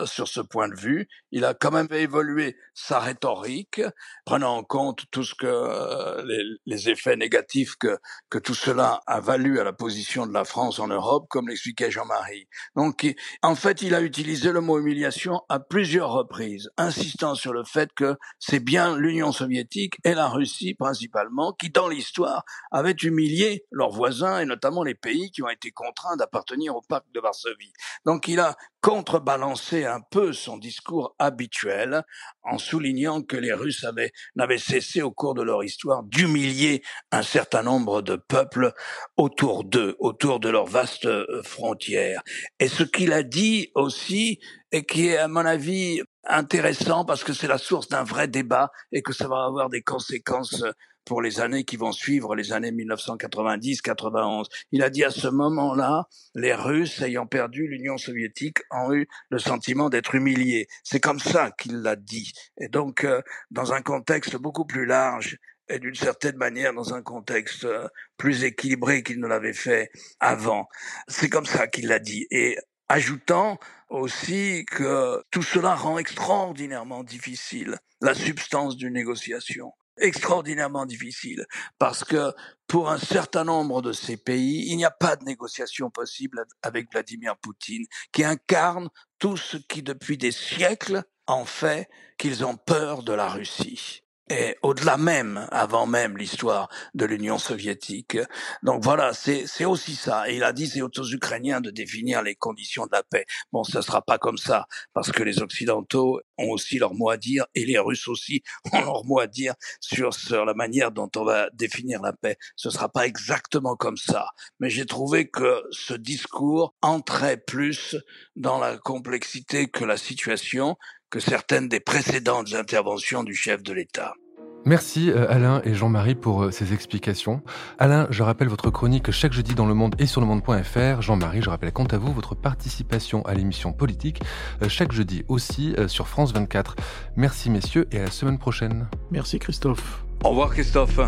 sur 0.05 0.27
ce 0.27 0.41
point 0.41 0.67
de 0.67 0.75
vue. 0.75 1.07
Il 1.31 1.45
a 1.45 1.53
quand 1.53 1.71
même 1.71 1.87
évolué 1.91 2.57
sa 2.73 2.99
rhétorique, 2.99 3.81
prenant 4.25 4.57
en 4.57 4.63
compte 4.63 5.05
tout 5.11 5.23
ce 5.23 5.35
que 5.35 5.45
euh, 5.47 6.23
les, 6.25 6.43
les, 6.65 6.89
effets 6.89 7.15
négatifs 7.15 7.75
que, 7.77 7.97
que 8.29 8.37
tout 8.37 8.53
cela 8.53 9.01
a 9.07 9.19
valu 9.19 9.59
à 9.59 9.63
la 9.63 9.73
position 9.73 10.25
de 10.25 10.33
la 10.33 10.45
France 10.45 10.79
en 10.79 10.87
Europe, 10.87 11.27
comme 11.29 11.47
l'expliquait 11.47 11.91
Jean-Marie. 11.91 12.47
Donc, 12.75 13.13
en 13.43 13.55
fait, 13.55 13.81
il 13.81 13.95
a 13.95 14.01
utilisé 14.01 14.51
le 14.51 14.61
mot 14.61 14.79
humiliation 14.79 15.41
à 15.49 15.59
plusieurs 15.59 16.11
reprises, 16.11 16.69
insistant 16.77 17.35
sur 17.35 17.53
le 17.53 17.63
fait 17.63 17.91
que 17.93 18.17
c'est 18.39 18.59
bien 18.59 18.97
l'Union 18.97 19.31
soviétique 19.31 19.95
et 20.03 20.13
la 20.13 20.27
Russie 20.27 20.73
principalement 20.73 21.53
qui, 21.53 21.69
dans 21.69 21.87
l'histoire, 21.87 22.43
avaient 22.71 22.91
humilié 22.91 23.65
leurs 23.71 23.91
voisins 23.91 24.39
et 24.39 24.45
notamment 24.45 24.83
les 24.83 24.95
pays 24.95 25.31
qui 25.31 25.43
ont 25.43 25.49
été 25.49 25.71
contraints 25.71 26.15
d'appartenir 26.17 26.75
au 26.75 26.81
pacte 26.81 27.07
de 27.13 27.19
Varsovie. 27.19 27.73
Donc, 28.05 28.27
il 28.27 28.39
a 28.39 28.55
contrebalancer 28.81 29.85
un 29.85 30.01
peu 30.01 30.33
son 30.33 30.57
discours 30.57 31.15
habituel 31.19 32.03
en 32.43 32.57
soulignant 32.57 33.21
que 33.21 33.37
les 33.37 33.53
Russes 33.53 33.83
avaient, 33.83 34.11
n'avaient 34.35 34.57
cessé 34.57 35.01
au 35.01 35.11
cours 35.11 35.35
de 35.35 35.43
leur 35.43 35.63
histoire 35.63 36.03
d'humilier 36.03 36.81
un 37.11 37.21
certain 37.21 37.61
nombre 37.61 38.01
de 38.01 38.15
peuples 38.15 38.73
autour 39.17 39.63
d'eux, 39.63 39.95
autour 39.99 40.39
de 40.39 40.49
leurs 40.49 40.65
vastes 40.65 41.05
euh, 41.05 41.43
frontières. 41.43 42.23
Et 42.59 42.67
ce 42.67 42.83
qu'il 42.83 43.13
a 43.13 43.23
dit 43.23 43.71
aussi, 43.75 44.39
et 44.71 44.83
qui 44.83 45.07
est 45.09 45.17
à 45.17 45.27
mon 45.27 45.45
avis 45.45 46.01
intéressant 46.23 47.05
parce 47.05 47.23
que 47.23 47.33
c'est 47.33 47.47
la 47.47 47.57
source 47.57 47.89
d'un 47.89 48.03
vrai 48.03 48.27
débat 48.27 48.71
et 48.91 49.01
que 49.01 49.13
ça 49.13 49.27
va 49.27 49.43
avoir 49.43 49.69
des 49.69 49.81
conséquences 49.81 50.63
pour 51.11 51.21
les 51.21 51.41
années 51.41 51.65
qui 51.65 51.75
vont 51.75 51.91
suivre, 51.91 52.35
les 52.35 52.53
années 52.53 52.71
1990-91. 52.71 54.45
Il 54.71 54.81
a 54.81 54.89
dit 54.89 55.03
à 55.03 55.11
ce 55.11 55.27
moment-là, 55.27 56.07
les 56.35 56.53
Russes 56.53 57.01
ayant 57.01 57.27
perdu 57.27 57.67
l'Union 57.67 57.97
soviétique 57.97 58.59
ont 58.71 58.93
eu 58.93 59.09
le 59.29 59.37
sentiment 59.37 59.89
d'être 59.89 60.15
humiliés. 60.15 60.67
C'est 60.85 61.01
comme 61.01 61.19
ça 61.19 61.51
qu'il 61.51 61.81
l'a 61.81 61.97
dit. 61.97 62.31
Et 62.61 62.69
donc, 62.69 63.03
euh, 63.03 63.21
dans 63.49 63.73
un 63.73 63.81
contexte 63.81 64.37
beaucoup 64.37 64.63
plus 64.63 64.85
large 64.85 65.37
et 65.67 65.79
d'une 65.79 65.95
certaine 65.95 66.37
manière 66.37 66.73
dans 66.73 66.93
un 66.93 67.01
contexte 67.01 67.65
euh, 67.65 67.89
plus 68.15 68.45
équilibré 68.45 69.03
qu'il 69.03 69.19
ne 69.19 69.27
l'avait 69.27 69.51
fait 69.51 69.91
avant. 70.21 70.69
C'est 71.09 71.27
comme 71.27 71.45
ça 71.45 71.67
qu'il 71.67 71.89
l'a 71.89 71.99
dit. 71.99 72.25
Et 72.31 72.57
ajoutant 72.87 73.59
aussi 73.89 74.63
que 74.65 75.21
tout 75.29 75.43
cela 75.43 75.75
rend 75.75 75.97
extraordinairement 75.97 77.03
difficile 77.03 77.79
la 77.99 78.13
substance 78.13 78.77
d'une 78.77 78.93
négociation 78.93 79.73
extraordinairement 79.97 80.85
difficile 80.85 81.45
parce 81.79 82.03
que 82.03 82.33
pour 82.67 82.89
un 82.89 82.97
certain 82.97 83.43
nombre 83.43 83.81
de 83.81 83.91
ces 83.91 84.17
pays, 84.17 84.71
il 84.71 84.77
n'y 84.77 84.85
a 84.85 84.91
pas 84.91 85.15
de 85.15 85.25
négociation 85.25 85.89
possible 85.89 86.45
avec 86.61 86.91
Vladimir 86.91 87.35
Poutine, 87.37 87.85
qui 88.11 88.23
incarne 88.23 88.89
tout 89.19 89.37
ce 89.37 89.57
qui 89.57 89.83
depuis 89.83 90.17
des 90.17 90.31
siècles 90.31 91.03
en 91.27 91.45
fait 91.45 91.89
qu'ils 92.17 92.45
ont 92.45 92.57
peur 92.57 93.03
de 93.03 93.13
la 93.13 93.27
Russie 93.27 94.03
et 94.31 94.57
au-delà 94.61 94.97
même, 94.97 95.47
avant 95.51 95.85
même 95.85 96.17
l'histoire 96.17 96.69
de 96.93 97.05
l'Union 97.05 97.37
soviétique. 97.37 98.17
Donc 98.63 98.83
voilà, 98.83 99.13
c'est 99.13 99.65
aussi 99.65 99.95
ça. 99.95 100.29
Et 100.29 100.37
il 100.37 100.43
a 100.43 100.53
dit 100.53 100.67
c'est 100.67 100.81
aux 100.81 100.89
Ukrainiens 100.89 101.59
de 101.59 101.69
définir 101.69 102.21
les 102.21 102.35
conditions 102.35 102.85
de 102.85 102.91
la 102.93 103.03
paix. 103.03 103.25
Bon, 103.51 103.63
ça 103.63 103.81
sera 103.81 104.01
pas 104.01 104.17
comme 104.17 104.37
ça, 104.37 104.67
parce 104.93 105.11
que 105.11 105.23
les 105.23 105.41
Occidentaux 105.41 106.21
ont 106.37 106.49
aussi 106.49 106.79
leur 106.79 106.93
mot 106.93 107.09
à 107.09 107.17
dire, 107.17 107.45
et 107.55 107.65
les 107.65 107.77
Russes 107.77 108.07
aussi 108.07 108.41
ont 108.73 108.81
leur 108.81 109.05
mot 109.05 109.19
à 109.19 109.27
dire 109.27 109.53
sur, 109.79 110.13
sur 110.13 110.45
la 110.45 110.53
manière 110.53 110.91
dont 110.91 111.09
on 111.15 111.23
va 111.23 111.49
définir 111.53 112.01
la 112.01 112.13
paix. 112.13 112.37
Ce 112.55 112.69
sera 112.69 112.89
pas 112.89 113.05
exactement 113.05 113.75
comme 113.75 113.97
ça. 113.97 114.29
Mais 114.59 114.69
j'ai 114.69 114.85
trouvé 114.85 115.29
que 115.29 115.63
ce 115.71 115.93
discours 115.93 116.73
entrait 116.81 117.37
plus 117.37 117.95
dans 118.35 118.59
la 118.59 118.77
complexité 118.77 119.67
que 119.67 119.83
la 119.83 119.97
situation, 119.97 120.77
que 121.11 121.19
certaines 121.19 121.67
des 121.67 121.79
précédentes 121.79 122.53
interventions 122.55 123.23
du 123.23 123.35
chef 123.35 123.61
de 123.61 123.73
l'État. 123.73 124.15
Merci 124.63 125.09
euh, 125.09 125.25
Alain 125.29 125.61
et 125.65 125.73
Jean-Marie 125.73 126.15
pour 126.15 126.43
euh, 126.43 126.51
ces 126.51 126.73
explications. 126.73 127.41
Alain, 127.79 128.07
je 128.11 128.21
rappelle 128.21 128.47
votre 128.47 128.69
chronique 128.69 129.09
chaque 129.09 129.33
jeudi 129.33 129.55
dans 129.55 129.65
le 129.65 129.73
monde 129.73 129.95
et 129.97 130.05
sur 130.05 130.21
le 130.21 130.27
monde.fr. 130.27 131.01
Jean-Marie, 131.01 131.41
je 131.41 131.49
rappelle 131.49 131.71
quant 131.71 131.85
à 131.85 131.97
vous 131.97 132.13
votre 132.13 132.35
participation 132.35 133.23
à 133.25 133.33
l'émission 133.33 133.73
politique 133.73 134.21
euh, 134.61 134.69
chaque 134.69 134.91
jeudi 134.91 135.23
aussi 135.27 135.75
sur 135.87 136.07
France 136.07 136.31
24. 136.33 136.75
Merci 137.15 137.49
messieurs 137.49 137.87
et 137.91 137.99
à 137.99 138.03
la 138.03 138.11
semaine 138.11 138.37
prochaine. 138.37 138.87
Merci 139.09 139.39
Christophe. 139.39 140.05
Au 140.23 140.29
revoir 140.29 140.51
Christophe. 140.51 140.99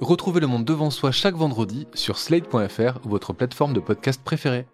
Retrouvez 0.00 0.40
le 0.40 0.46
monde 0.46 0.66
devant 0.66 0.90
soi 0.90 1.10
chaque 1.10 1.36
vendredi 1.36 1.86
sur 1.94 2.18
slate.fr, 2.18 2.98
votre 3.04 3.32
plateforme 3.32 3.72
de 3.72 3.80
podcast 3.80 4.20
préférée. 4.22 4.66